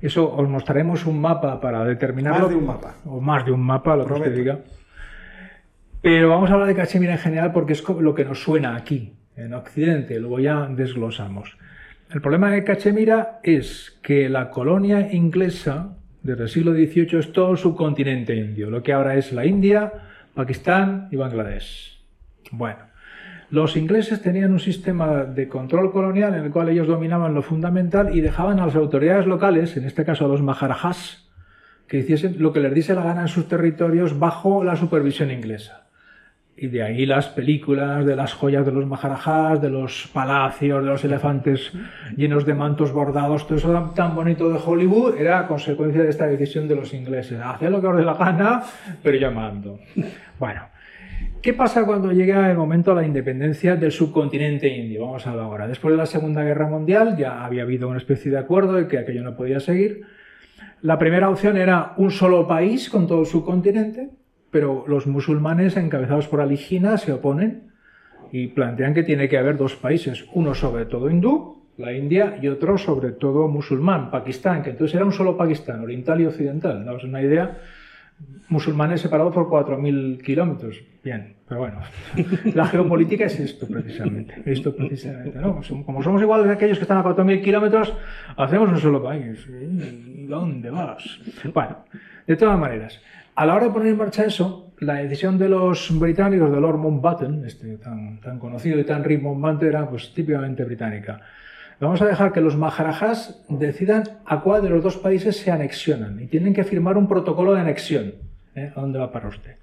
[0.00, 2.46] Eso os mostraremos un mapa para determinarlo.
[2.46, 2.94] Más de un mapa.
[3.04, 4.60] O más de un mapa, lo que usted diga.
[6.02, 9.12] Pero vamos a hablar de Cachemira en general porque es lo que nos suena aquí,
[9.36, 10.18] en Occidente.
[10.18, 11.58] Luego ya desglosamos.
[12.10, 17.52] El problema de Cachemira es que la colonia inglesa desde el siglo XVIII es todo
[17.52, 19.92] el subcontinente indio, lo que ahora es la India,
[20.34, 22.00] Pakistán y Bangladesh.
[22.50, 22.78] Bueno,
[23.50, 28.16] los ingleses tenían un sistema de control colonial en el cual ellos dominaban lo fundamental
[28.16, 31.30] y dejaban a las autoridades locales, en este caso a los maharajas,
[31.86, 35.89] que hiciesen lo que les diese la gana en sus territorios bajo la supervisión inglesa.
[36.62, 40.90] Y de ahí las películas de las joyas de los maharajas, de los palacios, de
[40.90, 41.72] los elefantes
[42.18, 46.68] llenos de mantos bordados, todo eso tan- bonito de Hollywood era consecuencia de esta decisión
[46.68, 47.40] de los ingleses.
[47.42, 48.62] Hacer lo que os dé la gana,
[49.02, 49.78] pero llamando.
[50.38, 50.64] Bueno,
[51.40, 55.06] ¿qué pasa cuando llega el momento de la independencia del subcontinente indio?
[55.06, 55.66] Vamos a ver ahora.
[55.66, 58.98] Después de la Segunda Guerra Mundial ya había habido una especie de acuerdo de que
[58.98, 60.02] aquello no podía seguir.
[60.82, 64.10] La primera opción era un solo país con todo el subcontinente,
[64.50, 67.70] pero los musulmanes encabezados por Ali Jinnah se oponen
[68.32, 72.48] y plantean que tiene que haber dos países, uno sobre todo hindú, la India, y
[72.48, 76.84] otro sobre todo musulmán, Pakistán, que entonces era un solo Pakistán, oriental y occidental.
[76.84, 77.58] Daos una idea,
[78.48, 80.82] musulmanes separados por 4.000 kilómetros.
[81.02, 81.80] Bien, pero bueno,
[82.54, 84.42] la geopolítica es esto precisamente.
[84.44, 85.60] Esto precisamente, ¿no?
[85.86, 87.94] Como somos iguales que aquellos que están a 4.000 kilómetros,
[88.36, 89.48] hacemos un solo país.
[89.48, 91.20] ¿Y dónde vas?
[91.54, 91.78] Bueno,
[92.26, 93.00] de todas maneras,
[93.40, 96.76] a la hora de poner en marcha eso, la decisión de los británicos, de Lord
[96.76, 101.20] Mountbatten, este tan, tan conocido y tan rimbombante, era pues típicamente británica.
[101.80, 106.20] Vamos a dejar que los maharajas decidan a cuál de los dos países se anexionan
[106.20, 108.12] y tienen que firmar un protocolo de anexión.
[108.54, 108.72] ¿eh?
[108.76, 109.56] ¿A dónde va para usted?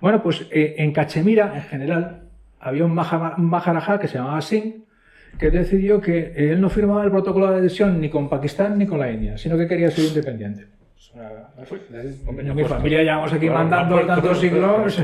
[0.00, 2.20] Bueno, pues eh, en Cachemira, en general,
[2.60, 4.84] había un, maha- un maharaja que se llamaba Singh
[5.40, 9.00] que decidió que él no firmaba el protocolo de adhesión ni con Pakistán ni con
[9.00, 10.75] la India, sino que quería ser independiente.
[11.62, 11.70] Es
[12.26, 15.02] una- En mi familia llevamos aquí mandando tantos siglos,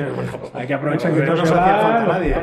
[0.54, 1.80] hay que aprovechar que No no nos se hacía va.
[1.82, 2.34] falta nadie.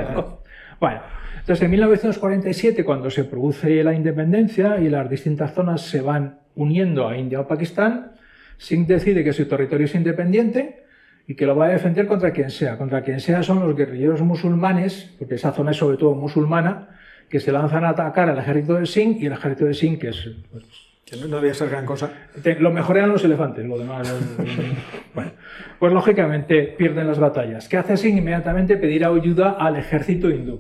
[0.79, 1.01] Bueno,
[1.39, 7.07] entonces en 1947, cuando se produce la independencia y las distintas zonas se van uniendo
[7.07, 8.13] a India o Pakistán,
[8.57, 10.83] Singh decide que su territorio es independiente
[11.27, 12.77] y que lo va a defender contra quien sea.
[12.77, 16.89] Contra quien sea son los guerrilleros musulmanes, porque esa zona es sobre todo musulmana,
[17.29, 20.09] que se lanzan a atacar al ejército de Singh y el ejército de Singh, que
[20.09, 20.63] es pues,
[21.09, 22.11] Que no, debía ser gran cosa.
[22.59, 24.09] Lo mejor eran los elefantes, lo demás.
[24.11, 24.73] eh,
[25.15, 25.31] bueno,
[25.79, 27.67] pues lógicamente pierden las batallas.
[27.67, 28.17] ¿Qué hace Singh?
[28.17, 30.59] Inmediatamente pedir ayuda al ejército hindú.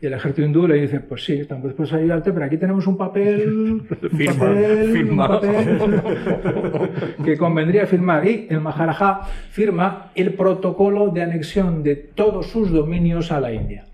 [0.00, 2.86] Y el ejército hindú le dice, pues sí, estamos dispuestos a ayudarte, pero aquí tenemos
[2.86, 5.26] un papel, un Firma, papel, firma.
[5.26, 6.90] un papel
[7.24, 8.26] que convendría firmar.
[8.26, 9.20] Y el Maharaja
[9.50, 13.84] firma el protocolo de anexión de todos sus dominios a la India.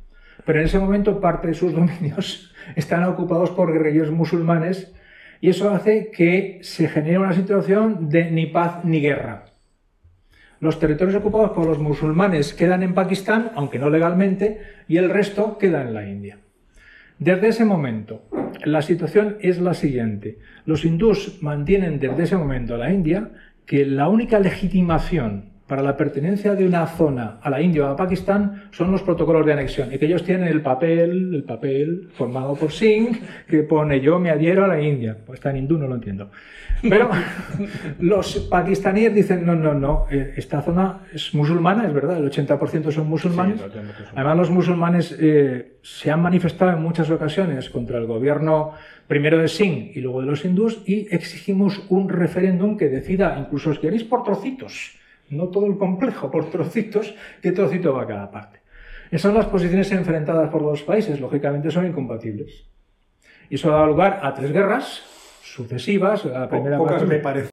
[0.45, 4.93] Pero en ese momento parte de sus dominios están ocupados por guerrilleros musulmanes
[5.43, 9.47] y eso hace que se genere una situación de ni paz ni guerra.
[10.61, 15.59] Los territorios ocupados por los musulmanes quedan en Pakistán, aunque no legalmente, y el resto
[15.59, 16.39] queda en la India.
[17.19, 18.23] Desde ese momento,
[18.65, 20.39] la situación es la siguiente.
[20.65, 23.33] Los hindús mantienen desde ese momento la India
[23.67, 27.97] que la única legitimación para la pertenencia de una zona a la India o a
[27.97, 32.55] Pakistán son los protocolos de anexión y que ellos tienen el papel, el papel formado
[32.55, 35.17] por Singh que pone yo me adhiero a la India.
[35.25, 36.31] Pues está en hindú, no lo entiendo.
[36.83, 37.11] Pero
[38.01, 42.91] los pakistaníes dicen no, no, no, eh, esta zona es musulmana, es verdad, el 80%
[42.91, 43.61] son musulmanes.
[43.61, 47.99] Sí, el 80% son Además los musulmanes eh, se han manifestado en muchas ocasiones contra
[47.99, 48.73] el gobierno
[49.07, 53.71] primero de Singh y luego de los hindús y exigimos un referéndum que decida, incluso
[53.71, 54.99] os queréis por trocitos,
[55.33, 58.61] no todo el complejo, por trocitos, qué trocito va a cada parte.
[59.11, 62.65] Esas son las posiciones enfrentadas por los países, lógicamente son incompatibles.
[63.51, 65.03] Y eso ha dado lugar a tres guerras
[65.43, 66.25] sucesivas.
[66.25, 67.51] La primera Pocas guerra- me parece.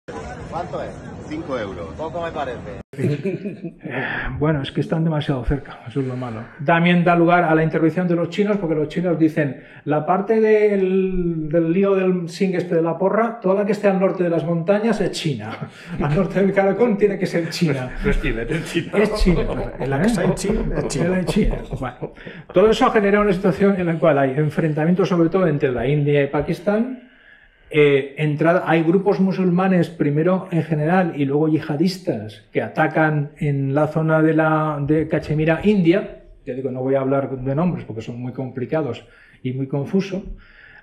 [0.49, 1.18] ¿Cuánto es?
[1.29, 1.87] 5 euros.
[1.95, 2.81] Poco me parece.
[4.39, 6.43] Bueno, es que están demasiado cerca, eso es lo malo.
[6.65, 10.39] También da lugar a la intervención de los chinos, porque los chinos dicen, la parte
[10.39, 14.23] del, del lío del Sing este de la porra, toda la que esté al norte
[14.23, 15.57] de las montañas es China.
[16.01, 17.89] Al norte del Caracol tiene que ser China.
[18.03, 18.91] No es Tíbet, es China.
[18.95, 19.45] Es China.
[19.79, 21.25] En la que está en China, es China.
[21.25, 21.55] China.
[21.79, 22.13] Bueno,
[22.53, 26.23] todo eso genera una situación en la cual hay enfrentamientos sobre todo entre la India
[26.23, 27.08] y Pakistán.
[27.71, 28.15] Eh,
[28.65, 34.33] hay grupos musulmanes, primero en general y luego yihadistas, que atacan en la zona de,
[34.33, 36.23] la, de Cachemira, India.
[36.45, 39.05] Ya digo, no voy a hablar de nombres porque son muy complicados
[39.43, 40.23] y muy confusos.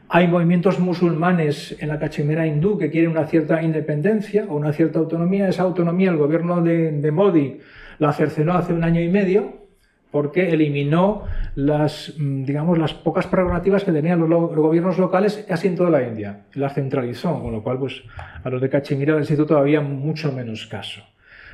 [0.08, 5.00] Hay movimientos musulmanes en la Cachemira hindú que quieren una cierta independencia o una cierta
[5.00, 5.48] autonomía.
[5.48, 7.58] Esa autonomía el gobierno de, de Modi
[7.98, 9.65] la cercenó hace un año y medio
[10.10, 11.24] porque eliminó
[11.56, 15.76] las, mm, digamos, las pocas prerrogativas que tenían los, lo- los gobiernos locales casi en
[15.76, 16.40] toda la India.
[16.54, 18.02] Las centralizó, con lo cual pues,
[18.42, 21.02] a los de Cachemira les hizo todavía mucho menos caso.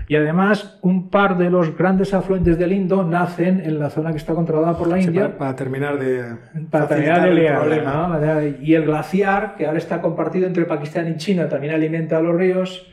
[0.09, 4.17] Y además, un par de los grandes afluentes del Indo nacen en la zona que
[4.19, 6.25] está controlada por la Sí, India para, para terminar de
[6.71, 8.19] para terminar de el liar, problema.
[8.21, 8.43] ¿no?
[8.61, 12.91] Y el glaciar, que ahora está compartido entre Pakistán y China, también alimenta los ríos.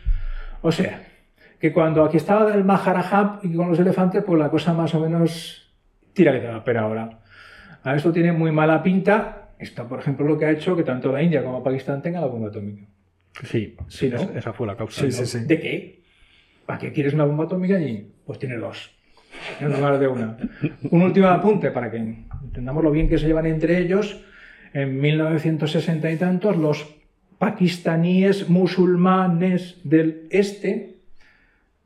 [0.61, 1.01] O sea,
[1.59, 4.99] que cuando aquí estaba el Maharajab y con los elefantes, pues la cosa más o
[5.01, 5.71] menos
[6.13, 7.19] tira que te va, pero ahora.
[7.83, 9.49] A esto tiene muy mala pinta.
[9.57, 12.27] Esto, por ejemplo, lo que ha hecho que tanto la India como Pakistán tengan la
[12.27, 12.85] bomba atómica.
[13.43, 14.17] Sí, Sí, ¿no?
[14.17, 15.01] es- esa fue la causa.
[15.01, 15.11] Sí, ¿no?
[15.11, 15.45] sí, sí.
[15.45, 16.01] ¿De qué?
[16.65, 18.09] ¿Para qué quieres una bomba atómica allí?
[18.25, 18.91] Pues tiene dos,
[19.59, 20.37] en lugar de una.
[20.91, 24.23] Un último apunte para que entendamos lo bien que se llevan entre ellos.
[24.73, 26.95] En 1960 y tantos, los
[27.37, 30.98] pakistaníes musulmanes del este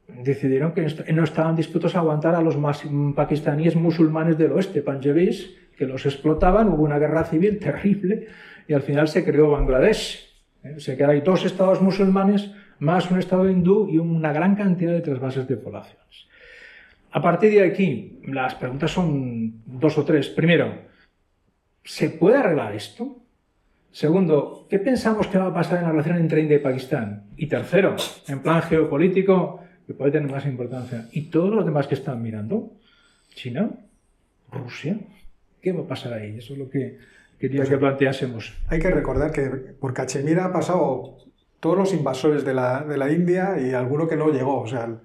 [0.07, 2.83] decidieron que no estaban dispuestos a aguantar a los mas-
[3.15, 8.27] pakistaníes musulmanes del oeste, panjabis, que los explotaban, hubo una guerra civil terrible
[8.67, 10.29] y al final se creó Bangladesh.
[10.63, 10.75] ¿eh?
[10.77, 15.01] Se quedan ahí dos estados musulmanes, más un estado hindú y una gran cantidad de
[15.01, 16.27] trasvases de poblaciones.
[17.11, 20.29] A partir de aquí, las preguntas son dos o tres.
[20.29, 20.73] Primero,
[21.83, 23.17] ¿se puede arreglar esto?
[23.91, 27.25] Segundo, ¿qué pensamos que va a pasar en la relación entre India y Pakistán?
[27.37, 27.95] Y tercero,
[28.27, 31.07] en plan geopolítico, que puede tener más importancia.
[31.11, 32.71] ¿Y todos los demás que están mirando?
[33.33, 33.69] ¿China?
[34.51, 34.97] ¿Rusia?
[35.61, 36.37] ¿Qué va a pasar ahí?
[36.37, 36.99] Eso es lo que
[37.39, 38.53] quería que planteásemos.
[38.67, 41.17] Hay que recordar que por Cachemira ha pasado
[41.59, 44.85] todos los invasores de la, de la India y alguno que no llegó, o sea,
[44.85, 44.97] el,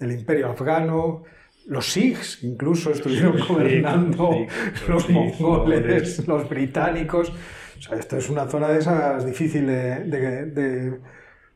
[0.00, 1.24] el imperio afgano,
[1.66, 4.30] los sikhs incluso estuvieron gobernando,
[4.88, 7.32] los sí, mongoles, los británicos.
[7.78, 11.00] O sea, esto es una zona de esas difícil de, de- de-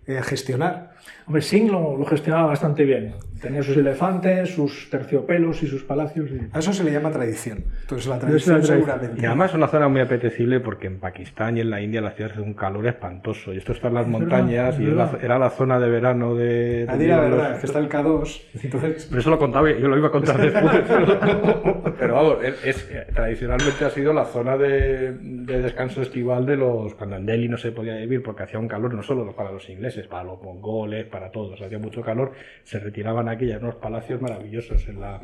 [0.06, 0.89] de gestionar.
[1.26, 3.14] Hombre, Singh lo, lo gestionaba bastante bien.
[3.40, 6.28] Tenía sus elefantes, sus terciopelos y sus palacios.
[6.30, 7.64] y- A eso se le llama tradición.
[7.82, 8.78] Entonces la es la tradición tradición.
[8.80, 9.22] seguramente.
[9.22, 12.10] Y además es una zona muy apetecible porque en Pakistán y en la India la
[12.10, 13.54] ciudad hace un calor espantoso.
[13.54, 15.24] Y esto está en las Es verdad, montañas es y es la- verdad.
[15.24, 16.86] era la zona de verano de...
[16.88, 18.42] A de la los- verdad, es que está el K2.
[18.62, 20.82] Entonces, Pero eso lo contaba, yo lo iba a contar después.
[20.86, 26.56] Pero, pero vamos, es, es- tradicionalmente ha sido la zona de, de descanso estival de
[26.56, 26.94] los.
[26.94, 29.68] Cuando en Delhi no se podía vivir porque hacía un calor, no solo para los
[29.70, 32.32] ingleses, para los mongoles, para todos, hacía mucho calor,
[32.64, 35.20] se retiraban aquí y unos palacios maravillosos en la,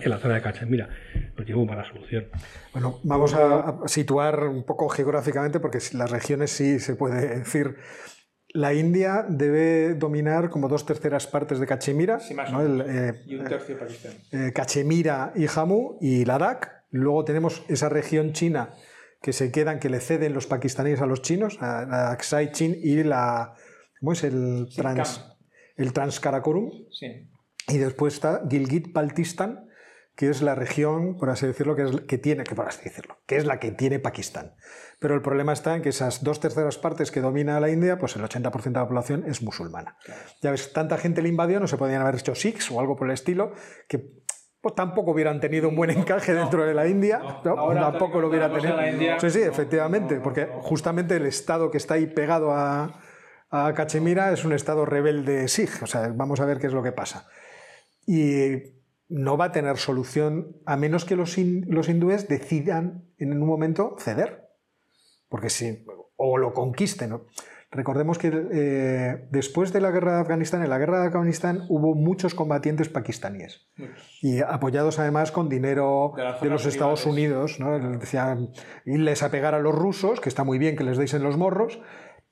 [0.00, 0.88] en la zona de Cachemira.
[1.36, 2.26] Pues llevo mala solución.
[2.72, 7.76] Bueno, vamos a, a situar un poco geográficamente porque las regiones sí se puede decir.
[8.56, 12.62] La India debe dominar como dos terceras partes de Cachemira, Sí, más ¿no?
[12.62, 14.12] El, eh, Y un tercio Pakistán.
[14.30, 16.70] eh, Cachemira y Jammu y Ladakh.
[16.90, 18.70] Luego tenemos esa región china
[19.20, 22.76] que se quedan, que le ceden los pakistaníes a los chinos, a, la Aksai Chin
[22.80, 23.54] y la.
[24.04, 24.22] ¿Cómo es?
[24.22, 25.24] El, trans,
[25.76, 26.70] el Transkarakorum.
[26.90, 27.26] Sí.
[27.68, 29.66] Y después está Gilgit-Baltistan,
[30.14, 33.16] que es la región, por así decirlo, que, es, que tiene, que por así decirlo,
[33.24, 34.56] que es la que tiene Pakistán.
[34.98, 38.14] Pero el problema está en que esas dos terceras partes que domina la India, pues
[38.16, 39.96] el 80% de la población es musulmana.
[40.42, 43.08] Ya ves, tanta gente le invadió, no se podían haber hecho sikhs o algo por
[43.08, 43.54] el estilo,
[43.88, 44.20] que
[44.60, 47.58] pues, tampoco hubieran tenido un buen encaje dentro de la India, ¿no?
[47.58, 48.76] Ahora, tampoco lo cosa tenido.
[48.76, 50.60] la India, sí, sí, no, efectivamente, no, no, porque no.
[50.60, 53.00] justamente el estado que está ahí pegado a,
[53.54, 56.82] a Cachemira es un estado rebelde sikh, o sea, vamos a ver qué es lo
[56.82, 57.28] que pasa.
[58.04, 58.74] Y
[59.08, 63.94] no va a tener solución a menos que los, los hindúes decidan en un momento
[64.00, 64.48] ceder.
[65.28, 65.86] Porque si,
[66.16, 67.10] o lo conquisten.
[67.10, 67.26] ¿no?
[67.70, 71.94] Recordemos que eh, después de la guerra de Afganistán, en la guerra de Afganistán hubo
[71.94, 73.66] muchos combatientes pakistaníes
[74.22, 77.04] y apoyados además con dinero De los Estados.
[77.04, 77.58] Unidos.
[77.58, 77.78] ¿no?
[77.98, 78.50] Decían,
[78.84, 81.36] irles a pegar a los rusos, que está muy bien que les deis en los
[81.36, 81.80] morros,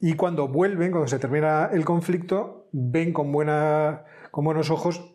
[0.02, 5.14] y cuando vuelven, cuando se termina el conflicto, ven con, buena, con buenos ojos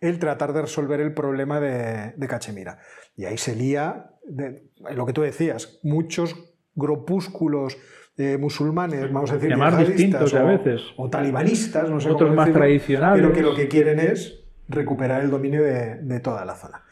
[0.00, 2.78] el tratar de resolver el problema de, de Cachemira.
[3.16, 4.64] Y ahí se lía, de-
[4.94, 6.34] lo que tú decías, muchos
[6.74, 7.78] grupúsculos
[8.18, 10.82] eh, musulmanes, vamos a decir, yihadistas distintos o, a veces.
[10.96, 13.22] o talibanistas, no sé Otros cómo más decirlo, tradicionales.
[13.22, 16.82] pero que lo que quieren es recuperar el dominio de, de toda la zona.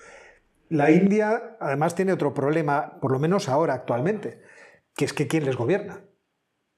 [0.68, 4.40] La India, además, tiene otro problema, por lo menos ahora, actualmente,
[4.96, 6.00] que es que ¿quién les gobierna?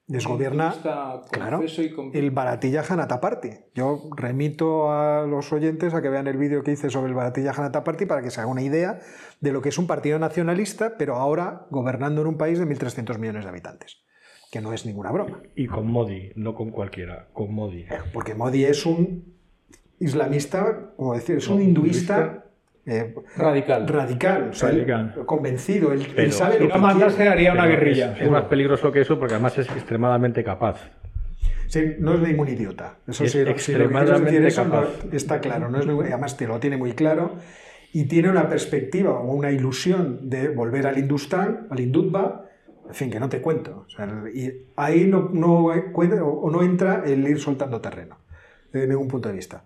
[0.09, 0.73] Les gobierna,
[1.31, 1.59] claro,
[2.13, 3.49] el Bharatiya Janata Party.
[3.75, 7.51] Yo remito a los oyentes a que vean el vídeo que hice sobre el Bharatiya
[7.51, 8.99] Janata Party para que se haga una idea
[9.41, 13.17] de lo que es un partido nacionalista, pero ahora gobernando en un país de 1.300
[13.19, 13.97] millones de habitantes,
[14.49, 15.41] que no es ninguna broma.
[15.57, 17.85] Y con Modi, no con cualquiera, con Modi.
[18.13, 19.35] Porque Modi es un
[19.99, 22.46] islamista, como decir, es un hinduista
[22.87, 23.87] eh, Radical.
[23.87, 25.13] radical, o sea, Radical.
[25.25, 25.91] convencido.
[25.93, 27.31] Él, él sabe Si lo que mandase quiere.
[27.31, 28.13] haría una Pero guerrilla.
[28.15, 30.79] Es, es más peligroso que eso porque además es extremadamente capaz.
[31.67, 32.95] Sí, no es ningún idiota.
[33.07, 34.87] Eso Es sí, si lo que quieres extremadamente eso, no- capaz.
[35.11, 35.69] está claro.
[35.69, 37.35] No es ningún- además, te lo tiene muy claro.
[37.93, 42.45] Y tiene una perspectiva o una ilusión de volver al Hindustán, al Hindutva,
[42.87, 43.85] en fin, que no te cuento.
[43.85, 48.17] O sea, y ahí no, no, cuenta- o no entra el ir soltando terreno,
[48.71, 49.63] desde ningún punto de vista.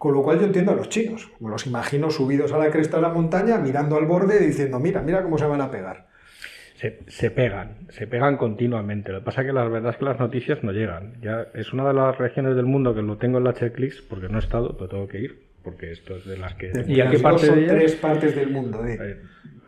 [0.00, 1.30] Con lo cual yo entiendo a los chinos.
[1.40, 4.80] Me los imagino subidos a la cresta de la montaña, mirando al borde y diciendo,
[4.80, 6.06] mira, mira cómo se van a pegar.
[6.76, 9.12] Se, se pegan, se pegan continuamente.
[9.12, 11.20] Lo que pasa es que la verdad es que las noticias no llegan.
[11.20, 14.30] Ya es una de las regiones del mundo que lo tengo en la checklist porque
[14.30, 15.38] no he estado, pero tengo que ir.
[15.62, 16.72] Porque esto es de las que.
[16.88, 17.76] ¿Y a qué parte son de ellas?
[17.76, 18.82] tres partes del mundo.
[18.86, 19.20] Eh,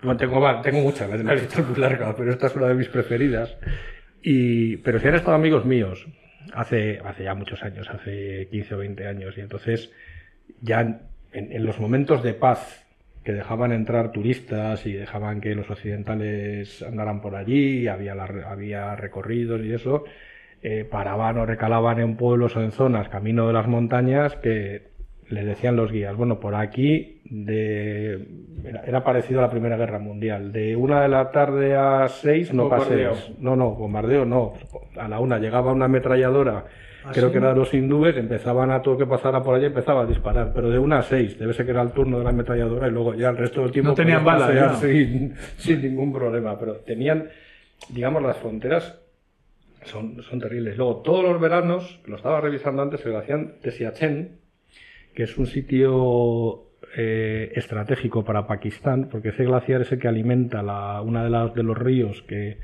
[0.03, 2.68] No tengo, va- tengo muchas, la la lista es muy larga, pero esta es una
[2.68, 3.55] de mis preferidas.
[4.22, 6.07] Y, pero si han estado amigos míos
[6.55, 9.91] hace, hace ya muchos años, hace 15 o 20 años, y entonces
[10.61, 11.01] ya en,
[11.32, 12.84] en los momentos de paz
[13.24, 18.97] que dejaban entrar turistas y dejaban que los occidentales andaran por allí, había, la- había
[18.97, 20.05] recorridos y eso,
[20.62, 24.90] eh, paraban o recalaban en pueblos o en zonas, camino de las montañas, que
[25.28, 28.26] les decían los guías, bueno, por aquí de,
[28.64, 32.53] era, era parecido a la Primera Guerra Mundial, de una de la tarde a seis
[32.53, 33.09] no paséis.
[33.38, 34.53] No, no, bombardeo no.
[34.97, 36.64] A la una llegaba una ametralladora, ¿Ah,
[37.12, 37.32] creo sí?
[37.32, 40.53] que era de los hindúes, empezaban a todo que pasara por allí, empezaba a disparar,
[40.55, 42.90] pero de una a seis, debe ser que era el turno de la ametralladora y
[42.90, 47.28] luego ya el resto del tiempo No tenían balas, sin, sin ningún problema, pero tenían,
[47.88, 49.00] digamos, las fronteras
[49.84, 50.76] son, son terribles.
[50.76, 54.38] Luego, todos los veranos, lo estaba revisando antes, se lo hacían de Siachen,
[55.14, 60.62] que es un sitio eh, estratégico para Pakistán, porque ese glaciar es el que alimenta
[60.62, 62.59] la, una de, las, de los ríos que,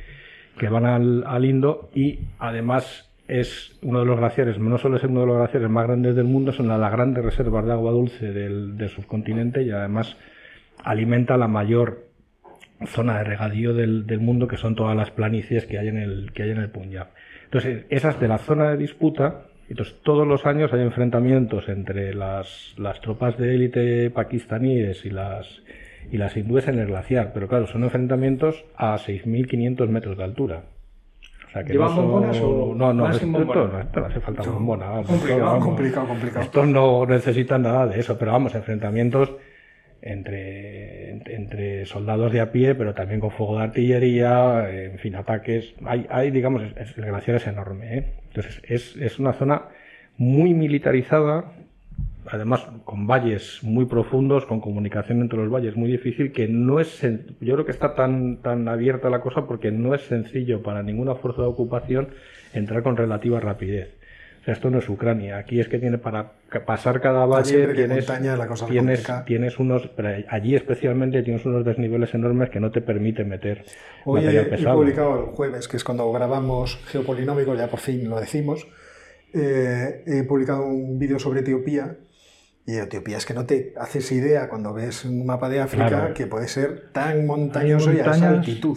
[0.58, 5.04] que van al, al Indo y además es uno de los glaciares, no solo es
[5.04, 8.32] uno de los glaciares más grandes del mundo, son las, grandes reservas de agua dulce
[8.32, 10.16] del, subcontinente y además
[10.82, 12.06] alimenta la mayor
[12.86, 16.44] zona de regadío del, mundo, que son todas las planicies que hay en el, que
[16.44, 17.08] hay en el Punjab.
[17.44, 22.74] Entonces, esas de la zona de disputa, entonces todos los años hay enfrentamientos entre las,
[22.78, 25.62] las tropas de élite pakistaníes y las,
[26.10, 30.62] y las hindúes en el glaciar, pero claro, son enfrentamientos a 6.500 metros de altura.
[31.58, 33.64] Sea que ¿Llevan no son- bombonas o No, no, esto, bombona?
[33.72, 34.86] no, esto no hace falta bombona.
[34.86, 35.64] vamos, Complicado, esto, vamos.
[35.64, 36.44] complicado, complicado.
[36.44, 39.32] Estos no necesitan nada de eso, pero vamos, enfrentamientos
[40.00, 45.74] entre, entre- soldados de a pie, pero también con fuego de artillería, en fin, ataques.
[45.84, 47.98] Hay, hay digamos, es- es- el glaciar es enorme.
[47.98, 48.12] ¿eh?
[48.28, 49.62] Entonces, es, es una zona
[50.16, 51.52] muy militarizada,
[52.30, 57.02] además con valles muy profundos, con comunicación entre los valles muy difícil, que no es,
[57.40, 61.14] yo creo que está tan, tan abierta la cosa porque no es sencillo para ninguna
[61.14, 62.08] fuerza de ocupación
[62.52, 63.94] entrar con relativa rapidez.
[64.40, 65.36] O sea, esto no es Ucrania.
[65.36, 66.32] Aquí es que tiene para
[66.64, 71.64] pasar cada valle tienes, montaña, la cosa tienes, tienes unos, pero allí especialmente tienes unos
[71.64, 73.64] desniveles enormes que no te permiten meter
[74.04, 74.76] Hoy he, material he pesado.
[74.76, 78.66] publicado el jueves, que es cuando grabamos Geopolinómico, ya por fin lo decimos,
[79.34, 81.96] eh, he publicado un vídeo sobre Etiopía.
[82.68, 86.12] Y Etiopía es que no te haces idea cuando ves un mapa de África Claro.
[86.12, 88.76] que puede ser tan montañoso y a esa altitud.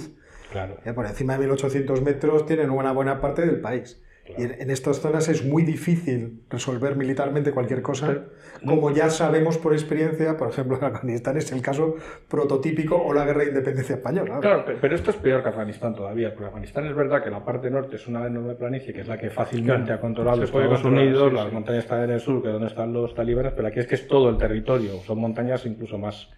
[0.50, 0.78] Claro.
[0.96, 4.02] Por encima de 1800 metros tienen una buena parte del país.
[4.38, 8.26] Y en, en estas zonas es muy difícil resolver militarmente cualquier cosa,
[8.66, 11.96] como ya sabemos por experiencia, por ejemplo, en Afganistán es el caso
[12.28, 14.40] prototípico o la guerra de independencia española.
[14.40, 17.44] Claro, pe- pero esto es peor que Afganistán todavía, porque Afganistán es verdad que la
[17.44, 20.68] parte norte es una enorme planicie, que es la que fácilmente Claro, ha controlado Estados
[20.82, 21.54] controlar, Unidos, sí, las sí.
[21.54, 23.96] montañas están en el sur, que es donde están los talibanes, pero aquí es que
[23.96, 26.30] es todo el territorio, son montañas incluso más,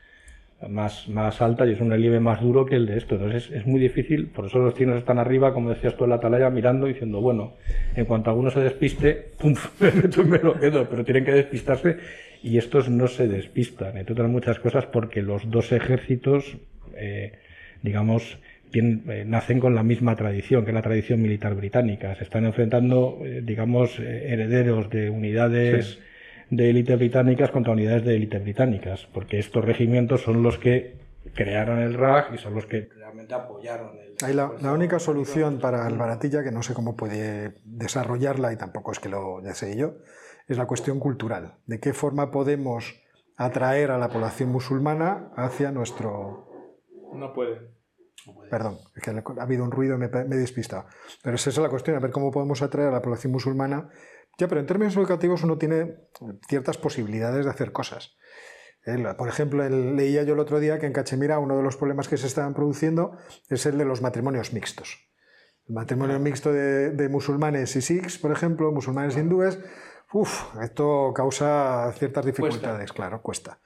[0.70, 3.58] más, más altas y es un relieve más duro que el de esto, entonces es,
[3.62, 6.50] es muy difícil, por eso los chinos están arriba, como decías tú en la atalaya,
[6.50, 7.54] mirando y diciendo, bueno,
[7.96, 9.56] en cuanto alguno se despiste, ¡pum!
[10.28, 11.98] me lo quedo, pero tienen que despistarse
[12.42, 16.58] y estos no se despistan, entre otras muchas cosas porque los dos ejércitos,
[16.98, 17.34] eh,
[17.82, 18.38] digamos,
[18.72, 22.16] tienen- eh, nacen con la misma tradición, que es la tradición militar británica.
[22.16, 26.00] Se están enfrentando, eh, digamos, eh, herederos de unidades
[26.56, 30.98] de élite británicas contra unidades de élite británicas, porque estos regimientos son los que
[31.34, 34.16] crearon el RAG y son los que realmente apoyaron el...
[34.24, 38.58] Ahí la, la única solución para el Baratilla, que no sé cómo puede desarrollarla y
[38.58, 39.96] tampoco es que lo ya sé yo,
[40.48, 41.56] es la cuestión cultural.
[41.66, 43.02] ¿De qué forma podemos
[43.38, 46.50] atraer a la población musulmana hacia nuestro...
[47.14, 47.74] No puede.
[48.50, 50.86] Perdón, es que ha habido un ruido y me, me he despistado.
[51.24, 53.90] Pero esa es la cuestión, a ver cómo podemos atraer a la población musulmana.
[54.38, 55.96] Ya, pero en términos educativos uno tiene
[56.48, 58.18] ciertas posibilidades de hacer cosas.
[59.18, 62.18] Por ejemplo, leía yo el otro día que en Cachemira uno de los problemas que
[62.18, 63.18] se estaban produciendo
[63.50, 65.10] es el de los matrimonios mixtos.
[65.68, 69.60] El matrimonio mixto de, de musulmanes y sikhs, por ejemplo, musulmanes hindúes,
[70.12, 73.62] uff, esto causa ciertas dificultades, claro, cuesta.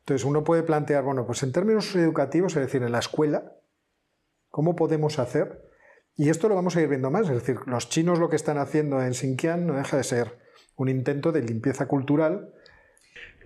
[0.00, 3.52] Entonces uno puede plantear, bueno, pues en términos educativos, es decir, en la escuela,
[4.48, 5.67] ¿cómo podemos hacer?
[6.18, 8.58] Y esto lo vamos a ir viendo más, es decir, los chinos lo que están
[8.58, 10.36] haciendo en Xinjiang no deja de ser
[10.76, 12.52] un intento de limpieza cultural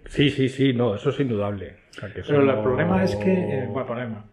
[0.09, 1.75] Sí, sí, sí, no, eso es indudable.
[1.91, 4.25] O sea, que eso Pero el problema es que, eh, bueno, problema.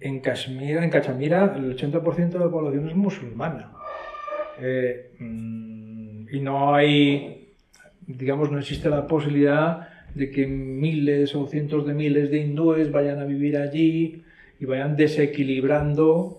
[0.00, 3.72] En Kashmir, en Cachemira, el 80% de la población es musulmana.
[4.60, 7.54] Eh, mm, y no hay,
[8.06, 13.20] digamos, no existe la posibilidad de que miles o cientos de miles de hindúes vayan
[13.20, 14.22] a vivir allí
[14.58, 16.38] y vayan desequilibrando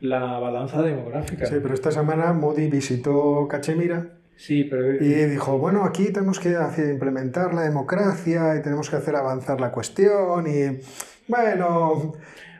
[0.00, 1.46] la balanza demográfica.
[1.46, 6.56] Sí, pero esta semana Modi visitó Cachemira Sí, pero y dijo, bueno, aquí tenemos que
[6.56, 10.80] hacer- implementar la democracia y tenemos que hacer avanzar la cuestión y,
[11.28, 12.14] bueno,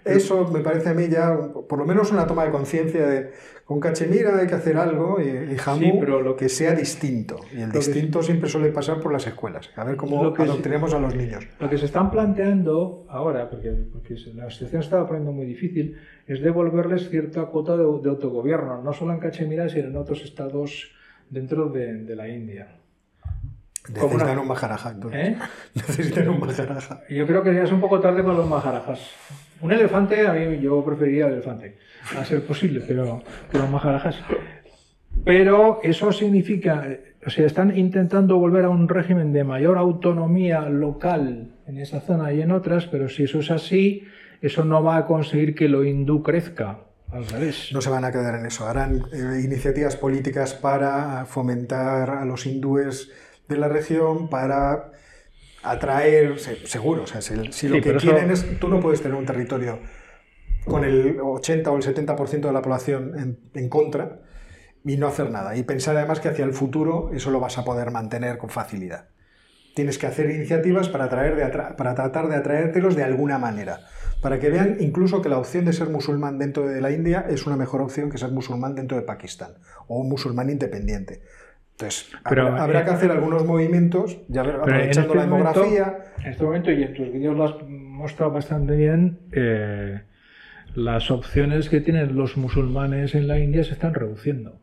[0.05, 1.35] eso me parece a mí ya
[1.69, 3.33] por lo menos una toma de conciencia de
[3.71, 7.37] con Cachemira hay que hacer algo y, y Sí, pero lo que sea distinto.
[7.57, 9.71] Y el que- distinto siempre suele pasar por las escuelas.
[9.77, 11.47] A ver cómo Lo que a los niños.
[11.61, 13.69] Lo que se están planteando ahora, porque,
[14.35, 15.97] la situación se está poniendo muy difícil,
[16.27, 20.91] es devolverles cierta cuota de, de autogobierno, no solo en Cachemira, sino en otros estados
[21.29, 22.80] dentro de, de la India.
[23.89, 24.91] Necesitan una- un Maharaja.
[24.91, 25.29] entonces.
[25.29, 25.37] ¿Eh?
[25.75, 27.01] Necesitan un Maharaja.
[27.09, 29.01] Yo creo que ya es un poco tarde con los maharajas.
[29.63, 31.77] Un elefante, a mí yo preferiría el elefante,
[32.19, 33.23] a ser posible, pero,
[33.53, 34.17] los maharajas.
[35.25, 40.63] Pero eso significa, eh, o sea, están intentando volver a un régimen de mayor autonomía
[40.63, 44.05] local en esa zona y en otras, pero si eso es así,
[44.41, 46.79] eso no va a conseguir que lo hindú crezca.
[47.13, 47.71] Al revés.
[47.73, 48.67] No se van a quedar en eso.
[48.69, 53.11] Harán eh, iniciativas políticas para fomentar a los hindúes
[53.51, 54.93] de la región, para
[55.63, 59.03] atraer, se- seguro, o sea, si, lo Sí, que eso- quieren es, tú no puedes
[59.03, 59.81] tener un territorio
[60.65, 64.21] con el 80 o el 70% de la población en, en contra
[64.85, 65.57] y no hacer nada.
[65.57, 69.09] Y pensar además que hacia el futuro eso lo vas a poder mantener con facilidad.
[69.75, 73.81] Tienes que hacer iniciativas para, atraer de atra- para tratar de atraértelos de alguna manera.
[74.21, 77.47] Para que vean incluso que la opción de ser musulmán dentro de la India es
[77.47, 79.53] una mejor opción que ser musulmán dentro de Pakistán
[79.89, 81.23] o un musulmán independiente.
[81.81, 85.61] Entonces, Pero, habrá, habrá eh, que hacer algunos movimientos, ya ver- aprovechando este la momento-
[85.63, 85.99] demografía.
[86.25, 90.03] En este momento, y en tus vídeos lo has mostrado bastante bien, eh,
[90.75, 94.59] las opciones que tienen los musulmanes en la India se están reduciendo.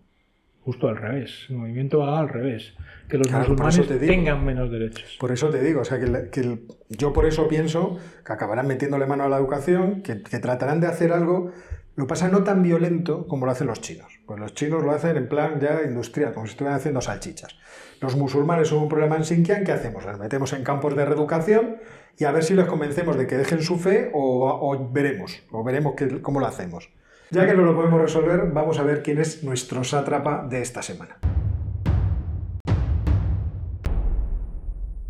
[0.62, 1.46] Justo al revés.
[1.50, 2.74] El movimiento va al revés.
[3.10, 4.12] Que los Claro, musulmanes eso te digo.
[4.12, 5.16] tengan menos derechos.
[5.20, 6.60] Por eso te digo, o sea, que, el- que el-
[6.90, 10.88] yo por eso pienso que acabarán metiéndole mano a la educación, que, que tratarán de
[10.88, 11.52] hacer algo,
[11.96, 14.17] lo pasa no tan violento como lo hacen los chinos.
[14.28, 17.56] Pues los chinos lo hacen en plan ya industrial, como si estuvieran haciendo salchichas.
[18.02, 20.06] Los musulmanes son un problema en Xinjiang, ¿qué hacemos?
[20.06, 21.78] Les metemos en campos de reeducación
[22.18, 25.94] y a ver si les convencemos de que dejen su fe o, veremos, o veremos
[26.22, 26.90] cómo lo hacemos.
[27.32, 30.82] Ya que no lo podemos resolver, vamos a ver quién es nuestro sátrapa de esta
[30.82, 31.18] semana.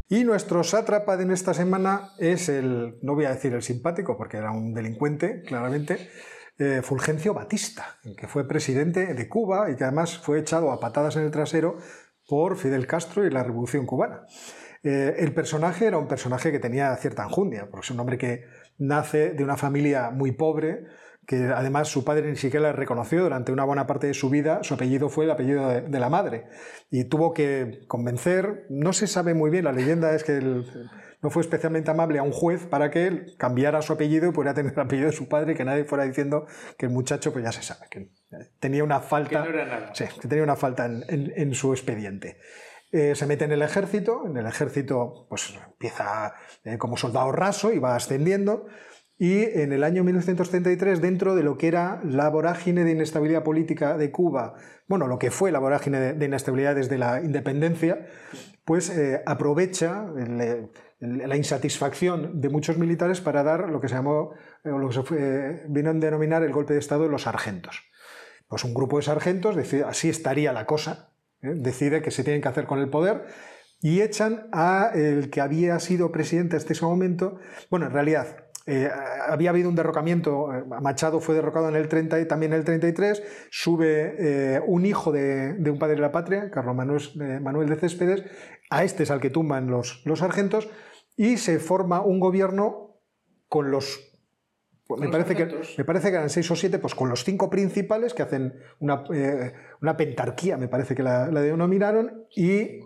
[0.09, 4.37] Y nuestro sátrapa de esta semana es el, no voy a decir el simpático, porque
[4.37, 6.07] era un delincuente, claramente,
[6.59, 10.79] eh, Fulgencio Batista, el que fue presidente de Cuba y que además fue echado a
[10.79, 11.77] patadas en el trasero
[12.27, 14.25] por Fidel Castro y la Revolución Cubana.
[14.83, 18.45] Eh, el personaje era un personaje que tenía cierta enjundia, porque es un hombre que
[18.77, 20.85] nace de una familia muy pobre,
[21.25, 24.63] que además su padre ni siquiera le reconoció durante una buena parte de su vida,
[24.63, 26.45] su apellido fue el apellido de, de la madre,
[26.89, 30.65] y tuvo que convencer, no se sabe muy bien, la leyenda es que él
[31.21, 34.53] no fue especialmente amable a un juez para que él cambiara su apellido y pudiera
[34.53, 36.45] tener el apellido de su padre, y que nadie fuera diciendo
[36.77, 38.11] que el muchacho, pues ya se sabe, que
[38.59, 39.95] tenía una falta, Que no era nada.
[39.95, 42.37] sí, que tenía una falta en, en- en su expediente.
[42.91, 47.73] Eh, se mete en el ejército, en el ejército pues empieza eh, como soldado raso
[47.73, 48.67] y va ascendiendo,
[49.19, 53.97] y en el año 1933, dentro de lo que era la vorágine de inestabilidad política
[53.97, 54.53] de Cuba,
[54.87, 58.05] bueno, lo que fue la vorágine de, inestabilidad desde la independencia,
[58.63, 60.69] pues eh, aprovecha el-
[60.99, 64.31] la insatisfacción de muchos militares para dar lo que se llamó,
[64.63, 67.23] eh, o lo que se eh, vino a denominar el golpe de Estado de los
[67.23, 67.83] sargentos.
[68.47, 71.53] Pues un grupo de sargentos, decide, así estaría la cosa, ¿eh?
[71.55, 73.25] decide que se tienen que hacer con el poder
[73.79, 77.37] y echan a el que había sido presidente hasta ese momento,
[77.69, 78.43] bueno, en realidad
[79.29, 80.49] había habido un derrocamiento,
[80.81, 85.55] Machado fue derrocado en el 30 y también en el 33, sube un hijo de,
[85.57, 88.25] un padre de la patria, Carlos Manuel, Manuel de Céspedes,
[88.69, 90.67] a este es al que tumban los, los sargentos,
[91.17, 93.01] y se forma un gobierno
[93.49, 94.03] con los
[94.87, 95.43] pues me, parece que,
[95.77, 99.03] me parece que eran seis o siete, pues con los cinco principales que hacen una,
[99.13, 99.51] eh,
[99.81, 102.79] una pentarquía, me parece que la, la denominaron, y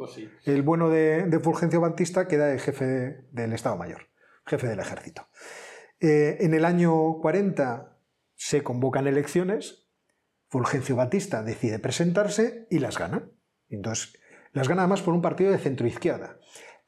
[0.45, 4.07] el bueno de, de Fulgencio Batista queda el jefe de- del Estado Mayor,
[4.47, 5.27] jefe del ejército.
[5.99, 7.99] Eh, en el año 40
[8.34, 9.88] se convocan elecciones,
[10.49, 13.29] Fulgencio Batista decide presentarse y las gana.
[13.69, 14.17] Entonces,
[14.53, 16.39] las gana además por un partido de centroizquierda.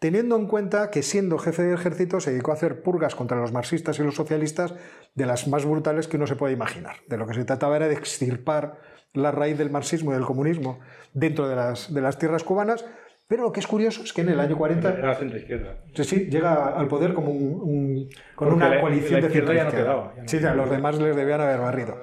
[0.03, 3.53] Teniendo en cuenta que siendo jefe del ejército se dedicó a hacer purgas contra los
[3.53, 4.73] marxistas y los socialistas
[5.15, 6.97] de las más brutales que uno se puede imaginar.
[7.07, 8.79] De lo que se trataba era de extirpar
[9.13, 10.81] la raíz del marxismo y del comunismo
[11.13, 12.83] dentro de las, de las tierras cubanas.
[13.29, 15.77] Pero lo que es curioso es que en el año 40 Era centro izquierda.
[15.95, 19.27] Sí, sí, llega al poder como un, un- con Porque una la- coalición la de
[19.27, 20.01] izquierda ya no centroizquierda.
[20.03, 22.01] quedaba, ya no sí, ya, los demás les debían haber barrido.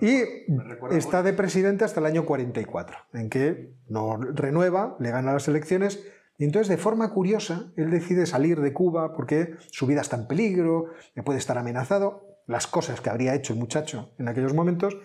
[0.00, 0.22] Y
[0.96, 6.02] está de presidente hasta el año 44, en que no renueva, le gana las elecciones,
[6.40, 10.26] y entonces de forma curiosa él decide salir de Cuba porque su vida está en
[10.26, 10.86] peligro,
[11.22, 14.96] puede estar amenazado, las cosas que habría hecho el muchacho en aquellos momentos,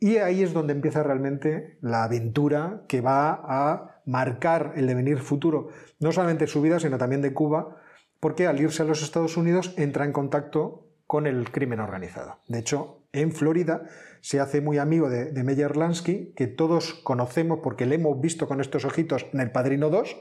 [0.00, 5.68] y ahí es donde empieza realmente la aventura que va a marcar el devenir futuro,
[6.00, 7.76] no solamente de su vida, sino también de Cuba,
[8.18, 12.38] porque al irse a los Estados Unidos entra en contacto con el crimen organizado.
[12.48, 13.82] De hecho, en Florida
[14.20, 18.46] se hace muy amigo de, de Meyer Lansky, que todos conocemos porque le hemos visto
[18.46, 20.16] con estos ojitos en El Padrino 2,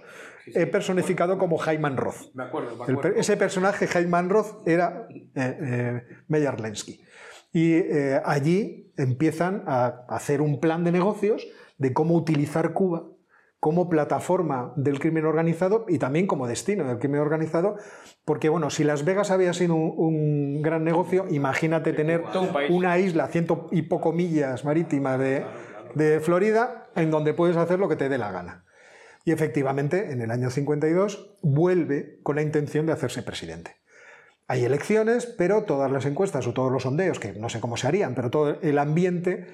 [0.56, 2.34] eh, personificado como Hyman Roth.
[2.34, 7.02] Me acuerdo, me ese personaje, Hyman Roth, era eh, eh, Meyer Lansky.
[7.54, 11.46] Y eh, allí empiezan a hacer un plan de negocios
[11.78, 13.08] de cómo utilizar Cuba
[13.62, 17.78] como plataforma del crimen organizado y también como destino del crimen organizado,
[18.26, 22.24] porque bueno, si Las Vegas había sido un, un gran negocio, imagínate tener
[22.72, 25.46] una isla ciento y poco millas marítimas de,
[25.94, 28.66] de Florida en donde puedes hacer lo que te dé la gana.
[29.26, 33.76] Y efectivamente, en el año 52 vuelve con la intención de hacerse presidente.
[34.48, 37.88] Hay elecciones, pero todas las encuestas o todos los sondeos, que no sé cómo se
[37.88, 39.46] harían, pero todo el ambiente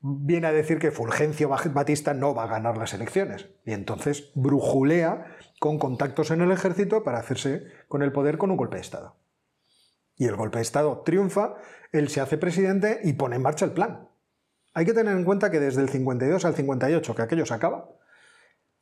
[0.00, 3.48] viene a decir que Fulgencio Batista no va a ganar las elecciones.
[3.64, 8.56] Y entonces brujulea con contactos en el ejército para hacerse con el poder con un
[8.56, 9.16] golpe de Estado.
[10.16, 11.54] Y el golpe de Estado triunfa,
[11.92, 14.08] él se hace presidente y pone en marcha el plan.
[14.72, 17.90] Hay que tener en cuenta que desde el 52 al 58, que aquello se acaba,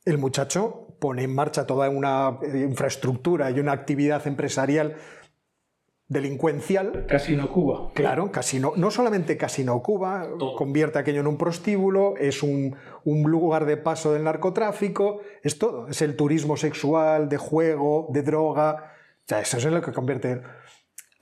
[0.05, 4.95] el muchacho pone en marcha toda una eh, infraestructura y una actividad empresarial
[6.09, 7.91] delincuencial Casino Cuba.
[7.93, 13.65] Claro, Casino, no solamente Casino Cuba, convierte aquello en un prostíbulo, es un, un lugar
[13.65, 19.27] de paso del narcotráfico, es todo, es el turismo sexual, de juego, de droga, o
[19.27, 20.41] sea, eso es en lo que convierte,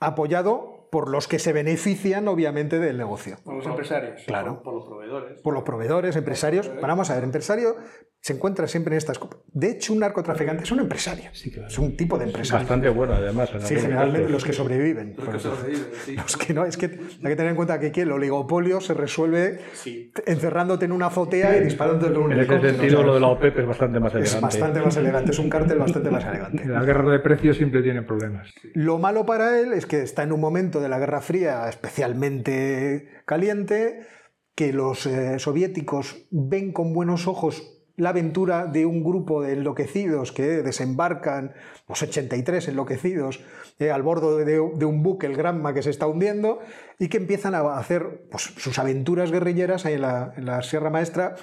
[0.00, 4.22] apoyado por los que se benefician obviamente del negocio, Por los empresarios.
[4.26, 4.62] Claro.
[4.62, 5.42] Por, por los proveedores.
[5.42, 7.76] por los proveedores, empresarios, pero vamos a ver, empresario
[8.20, 9.18] se encuentra siempre en estas...
[9.52, 11.68] De hecho, un narcotraficante es un empresario, Sí, claro.
[11.68, 12.60] es un tipo de empresario.
[12.64, 13.48] Bastante bueno, además.
[13.54, 14.30] en Sí, generalmente casos.
[14.32, 15.14] los que sobreviven.
[15.16, 16.16] Los que sobreviven, sí.
[16.16, 16.90] Los que no, es que hay
[17.30, 20.12] que tener en cuenta que aquí el oligopolio se resuelve Sí.
[20.26, 23.58] encerrándote en una azotea y disparándote con un En ese sentido, lo de la OPEP
[23.60, 24.40] es bastante más Es elegante.
[24.42, 26.64] bastante más elegante, es un cártel bastante más elegante.
[26.66, 28.52] La guerra de precios siempre tiene problemas.
[28.74, 33.08] Lo malo para él es que está en un momento de la Guerra Fría especialmente
[33.26, 34.00] caliente,
[34.54, 40.32] que los eh, soviéticos ven con buenos ojos la aventura de un grupo de enloquecidos
[40.32, 41.52] que desembarcan,
[41.88, 43.40] los 83 enloquecidos,
[43.80, 46.60] eh, al bordo de, de un buque, el Granma, que se está hundiendo,
[46.98, 50.90] y que empiezan a hacer pues, sus aventuras guerrilleras ahí en la, en la Sierra
[50.90, 51.34] Maestra.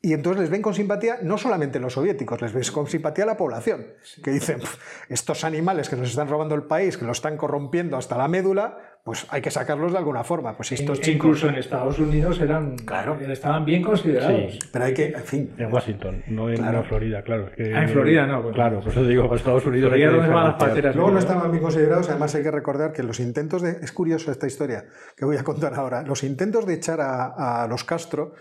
[0.00, 3.36] Y entonces les ven con simpatía no solamente los soviéticos, les ven con simpatía la
[3.36, 3.86] población,
[4.24, 4.78] que dicen, "Pf,
[5.10, 8.78] estos animales que nos están robando el país, que lo están corrompiendo hasta la médula,
[9.04, 10.56] pues hay que sacarlos de alguna forma.
[10.56, 11.14] Pues estos E chicos...
[11.26, 13.18] Incluso en Estados Unidos eran, Claro.
[13.20, 14.52] estaban bien considerados.
[14.52, 14.58] Sí.
[14.72, 16.84] Pero hay que, en fin, En Washington, no en Claro.
[16.84, 17.48] Florida, claro.
[17.48, 18.54] es que- Ah, en Florida no, bueno.
[18.54, 19.88] Claro, por eso digo, en Estados Unidos.
[19.90, 20.70] Florida hay que donde van las diferenciar.
[20.70, 20.96] pateras.
[20.96, 23.70] Luego no estaban bien considerados, además hay que recordar que los intentos de...
[23.82, 24.84] Es curioso esta historia
[25.16, 26.02] que voy a contar ahora.
[26.02, 28.34] Los intentos de echar a, a los Castro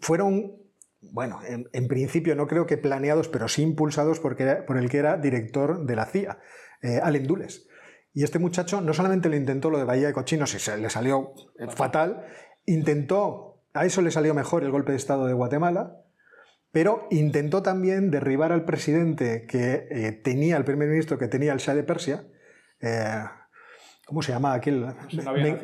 [0.00, 0.52] fueron,
[1.00, 4.88] bueno, en, en principio no creo que planeados, pero sí impulsados porque era- por el
[4.88, 6.38] que era director de la CIA,
[6.82, 7.68] eh, Allen Dulles.
[8.16, 10.88] Y este muchacho no solamente le intentó lo de Bahía de Cochinos y se le
[10.88, 11.34] salió
[11.68, 12.24] fatal,
[12.64, 15.98] intentó, a eso le salió mejor el golpe de Estado de Guatemala,
[16.72, 21.58] pero intentó también derribar al presidente que eh, tenía, el primer ministro que tenía el
[21.58, 22.26] Shah de Persia,
[22.80, 23.22] eh,
[24.06, 24.86] ¿Cómo se llama aquel?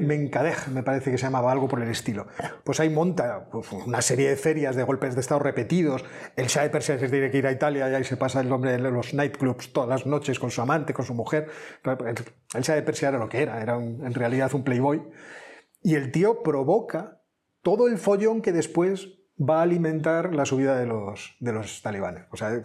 [0.00, 2.26] Mencadej, me parece que se llamaba algo por el estilo.
[2.64, 6.04] Pues ahí monta pues, una serie de ferias de golpes de Estado repetidos.
[6.34, 8.50] El Shah de Persia se tiene que ir a Italia y ahí se pasa el
[8.50, 11.48] hombre en los nightclubs todas las noches con su amante, con su mujer.
[11.84, 15.00] El Shah de Persia era lo que era, era un- en realidad un playboy.
[15.80, 17.22] Y el tío provoca
[17.62, 19.06] todo el follón que después
[19.38, 22.24] va a alimentar la subida de los, de los talibanes.
[22.32, 22.60] O sea,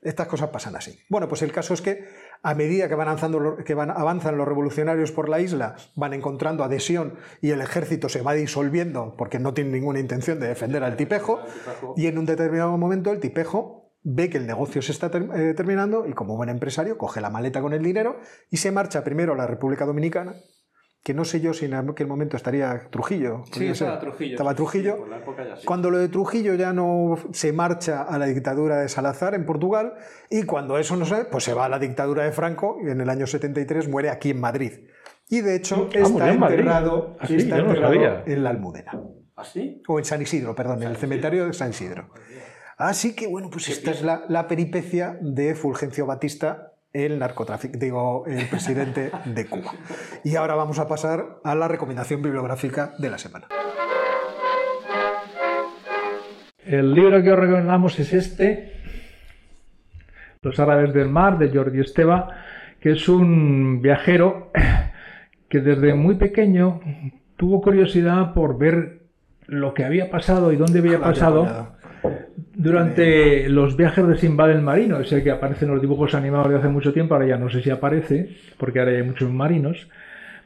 [0.00, 0.98] estas cosas pasan así.
[1.10, 2.04] Bueno, pues el caso es que
[2.42, 3.56] a medida que van, avanzando,
[3.94, 9.14] avanzan los revolucionarios por la isla, van encontrando adhesión y el ejército se va disolviendo
[9.16, 11.40] porque no tiene ninguna intención de defender al tipejo.
[11.96, 16.06] Y en un determinado momento el tipejo ve que el negocio se está eh, terminando
[16.06, 18.20] y como buen empresario coge la maleta con el dinero
[18.50, 20.34] y se marcha primero a la República Dominicana,
[21.02, 23.42] que no sé yo si en aquel momento estaría Trujillo.
[23.52, 24.00] Sí, estaba ser.
[24.00, 24.32] Trujillo.
[24.34, 24.92] Estaba sí, Trujillo.
[24.94, 25.64] sí, por la época ya sí.
[25.64, 29.94] Cuando lo de Trujillo ya no se marcha a la dictadura de Salazar en Portugal
[30.28, 33.00] y cuando eso no se, pues se va a la dictadura de Franco y en
[33.00, 34.72] el año 73 muere aquí en Madrid.
[35.30, 37.72] Y de hecho Ah, está enterrado, Ah, está no
[38.26, 38.92] en la Almudena.
[39.36, 39.82] ¿Ah, sí?
[39.86, 42.08] O en San Isidro, perdón, en el cementerio de San Isidro.
[42.76, 48.24] Así que bueno, pues esta es la, la peripecia de Fulgencio Batista, el narcotráfico, digo,
[48.26, 49.72] el presidente de Cuba.
[50.24, 53.46] Y ahora vamos a pasar a la recomendación bibliográfica de la semana.
[56.64, 58.72] El libro que os recomendamos es este,
[60.42, 62.28] Los árabes del mar, de Jordi Esteba,
[62.80, 64.50] que es un viajero
[65.48, 66.80] que desde muy pequeño
[67.36, 68.98] tuvo curiosidad por ver
[69.46, 71.77] lo que había pasado y dónde había pasado
[72.54, 76.56] durante los viajes de Sinbad el marino, ese que aparece en los dibujos animados de
[76.56, 79.88] hace mucho tiempo, ahora ya no sé si aparece, porque ahora ya hay muchos marinos,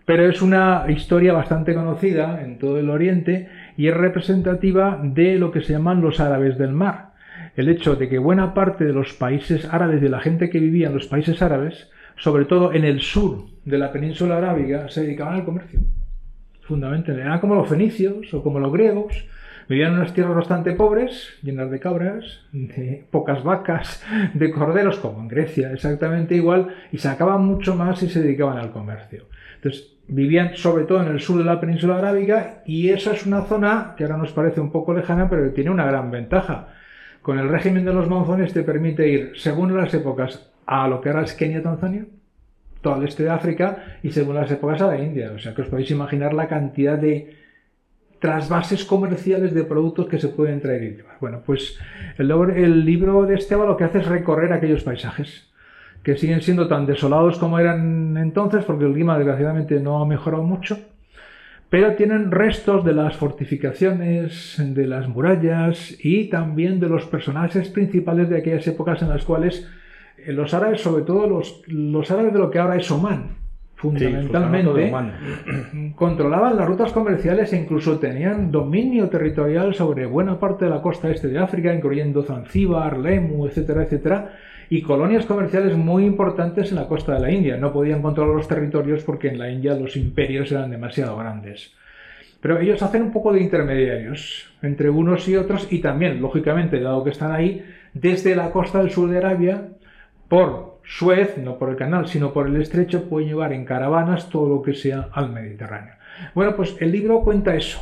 [0.05, 5.53] pero es una historia bastante conocida en todo el Oriente y es representativa de lo
[5.53, 7.13] que se llaman los árabes del mar.
[7.57, 10.89] El hecho de que buena parte de los países árabes, de la gente que vivía
[10.89, 15.35] en los países árabes, sobre todo en el sur de la península arábiga, se dedicaban
[15.35, 15.81] al comercio.
[16.63, 19.27] Fundamentalmente, eran como los fenicios o como los griegos,
[19.69, 25.21] Vivían en unas tierras bastante pobres, llenas de cabras, de pocas vacas, de corderos, como
[25.21, 29.27] en Grecia, exactamente igual, y sacaban mucho más y se dedicaban al comercio.
[29.57, 33.43] Entonces, vivían sobre todo en el sur de la península arábiga y eso es una
[33.43, 36.69] zona que ahora nos parece un poco lejana, pero que tiene una gran ventaja.
[37.23, 41.09] Con el régimen de los monzones te permite ir, según las épocas, a lo que
[41.09, 42.05] ahora es Kenia, Tanzania,
[42.81, 45.31] todo el este de África, y según las épocas a la India.
[45.33, 47.42] O sea que os podéis imaginar la cantidad de
[48.23, 51.17] trasvases comerciales de productos que se pueden traer y llevar.
[51.21, 51.77] Bueno, pues
[52.17, 55.51] el, libro de Esteban lo que hace es recorrer aquellos paisajes
[56.05, 60.45] que siguen siendo tan desolados como eran entonces, porque el clima desgraciadamente no ha mejorado
[60.45, 60.79] mucho,
[61.69, 68.29] pero tienen restos de las fortificaciones, de las murallas y también de los personajes principales
[68.29, 69.69] de aquellas épocas en las cuales
[70.19, 73.42] eh, los árabes, sobre todo los, los árabes de lo que ahora es Oman,
[73.83, 74.93] fundamentalmente,
[75.73, 80.81] Sí, controlaban las rutas comerciales e incluso tenían dominio territorial sobre buena parte de la
[80.81, 84.33] costa este de África, incluyendo Zanzíbar, Lemu, etcétera, etcétera,
[84.71, 87.57] y colonias comerciales muy importantes en la costa de la India.
[87.57, 91.75] No podían controlar los territorios porque en la India los imperios eran demasiado grandes.
[92.41, 97.03] Pero ellos hacen un poco de intermediarios entre unos y otros y también, lógicamente, dado
[97.03, 97.65] que están ahí,
[97.95, 99.71] desde la costa del sur de Arabia,
[100.29, 104.47] por Suez, no por el canal, sino por el estrecho, pueden llevar en caravanas todo
[104.47, 105.95] lo que sea al Mediterráneo.
[106.35, 107.81] Bueno, pues el libro cuenta eso.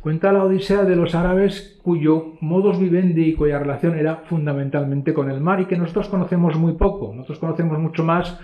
[0.00, 5.28] Cuenta la odisea de los árabes cuyo modus vivendi y cuya relación era fundamentalmente con
[5.28, 7.12] el mar y que nosotros conocemos muy poco.
[7.12, 8.38] Nosotros conocemos mucho más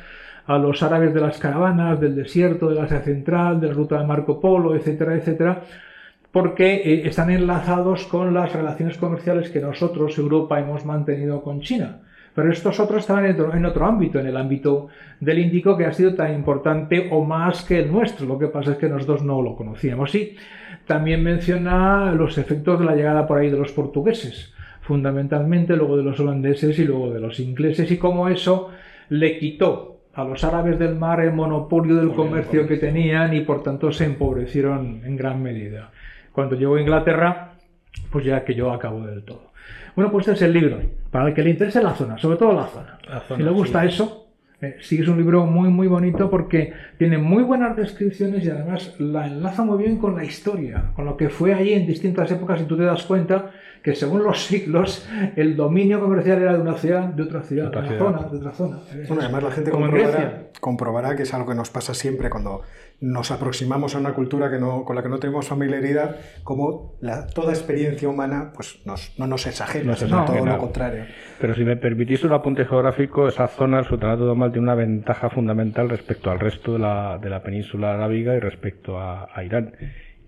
[0.47, 4.07] a los árabes de las caravanas, del desierto, del Asia Central, de la ruta de
[4.07, 5.63] Marco Polo, etcétera, etcétera,
[6.33, 12.01] porque eh, están enlazados con las relaciones comerciales que nosotros, Europa, hemos mantenido con China.
[12.35, 14.89] Pero estos otros estaban en otro, en otro, ámbito, en el ámbito
[15.21, 18.27] del Índico, que ha sido tan importante o más que el nuestro.
[18.27, 20.15] Lo que pasa es que nosotros no lo conocíamos.
[20.15, 20.37] Y
[20.87, 26.05] también menciona los efectos de la llegada por ahí de los portugueses, fundamentalmente luego de
[26.05, 28.71] los holandeses y luego de los ingleses, y cómo eso
[29.09, 33.63] le quitó a los árabes del mar el monopolio del comercio que tenían y por
[33.63, 35.91] tanto se empobrecieron en gran medida.
[36.33, 37.53] Cuando llegó a Inglaterra,
[38.11, 39.52] pues ya que yo acabo del todo.
[39.95, 40.81] Bueno, pues este es el libro.
[41.11, 42.99] Para el que le interese la zona, sobre todo la zona.
[43.09, 43.89] La zona, si le gusta sí.
[43.89, 44.23] eso,
[44.63, 48.95] eh, sí es un libro muy, muy bonito porque tiene muy buenas descripciones y además
[48.99, 52.61] la enlaza muy bien con la historia, con lo que fue ahí en distintas épocas
[52.61, 53.51] y tú te das cuenta
[53.83, 57.83] que según los siglos el dominio comercial era de una ciudad, de otra ciudad, Otra
[57.83, 58.07] de una ciudad.
[58.17, 58.79] zona, de otra zona.
[59.09, 62.63] Bueno, además la gente comprobará, comprobará que es algo que nos pasa siempre cuando
[63.01, 67.27] nos aproximamos a una cultura que no, con la que no tenemos familiaridad, como la,
[67.27, 71.05] toda experiencia humana pues nos- no nos exagera, No se sino todo lo contrario.
[71.41, 74.77] Pero si me permitís un apunte geográfico, esa zona, el Sultanato de Oman tiene una
[74.77, 79.43] ventaja fundamental respecto al resto de la, de la península arábiga y respecto a, a
[79.43, 79.73] Irán.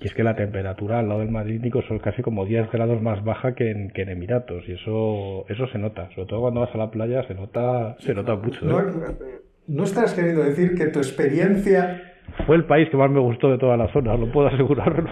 [0.00, 3.24] Y es que la temperatura al lado del Magnífico son casi como 10 grados más
[3.24, 4.64] baja que en, que en Emiratos.
[4.68, 6.08] Y eso, eso se nota.
[6.14, 8.64] Sobre todo cuando vas a la playa se nota, se nota mucho.
[8.64, 9.40] No, ¿eh?
[9.66, 12.13] no estás queriendo decir que tu experiencia
[12.46, 15.04] Fue el país que más me gustó de toda la zona, lo puedo asegurar.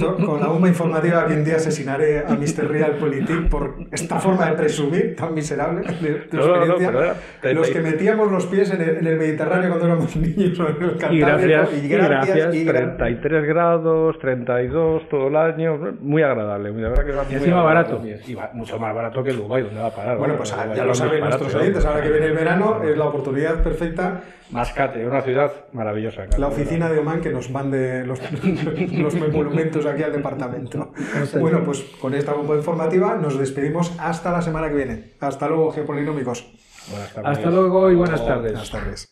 [0.00, 2.66] No, Con la bomba informativa que un día asesinaré a Mr.
[2.68, 6.86] Realpolitik por esta forma de presumir tan miserable de tu No, no, no, experiencia.
[6.90, 7.04] pero
[7.50, 10.66] era- Los que metíamos los pies en el, en el Mediterráneo cuando éramos niños en
[10.82, 16.22] el Y Cantábrico, gracias, y gracias, y gra- 33 grados, 32 todo el año, muy
[16.22, 16.72] agradable.
[16.72, 17.92] La verdad que va muy encima agradable.
[18.08, 18.20] barato.
[18.26, 20.16] Y va- mucho más barato que Dubái, ¿dónde va a parar?
[20.18, 21.60] Bueno, pues ya va lo muy saben nuestros ¿no?
[21.60, 24.22] oyentes, ahora que viene el verano es la oportunidad perfecta.
[24.50, 26.26] Mascate, una ciudad maravillosa.
[26.38, 28.20] La oficina de Oman que nos mande los,
[28.92, 30.92] los monumentos aquí al departamento.
[31.40, 35.04] Bueno, pues con esta bomba informativa nos despedimos hasta la semana que viene.
[35.20, 36.52] Hasta luego, geopolinómicos.
[37.24, 38.52] Hasta luego y buenas tardes.
[38.52, 39.02] Buenas tardes.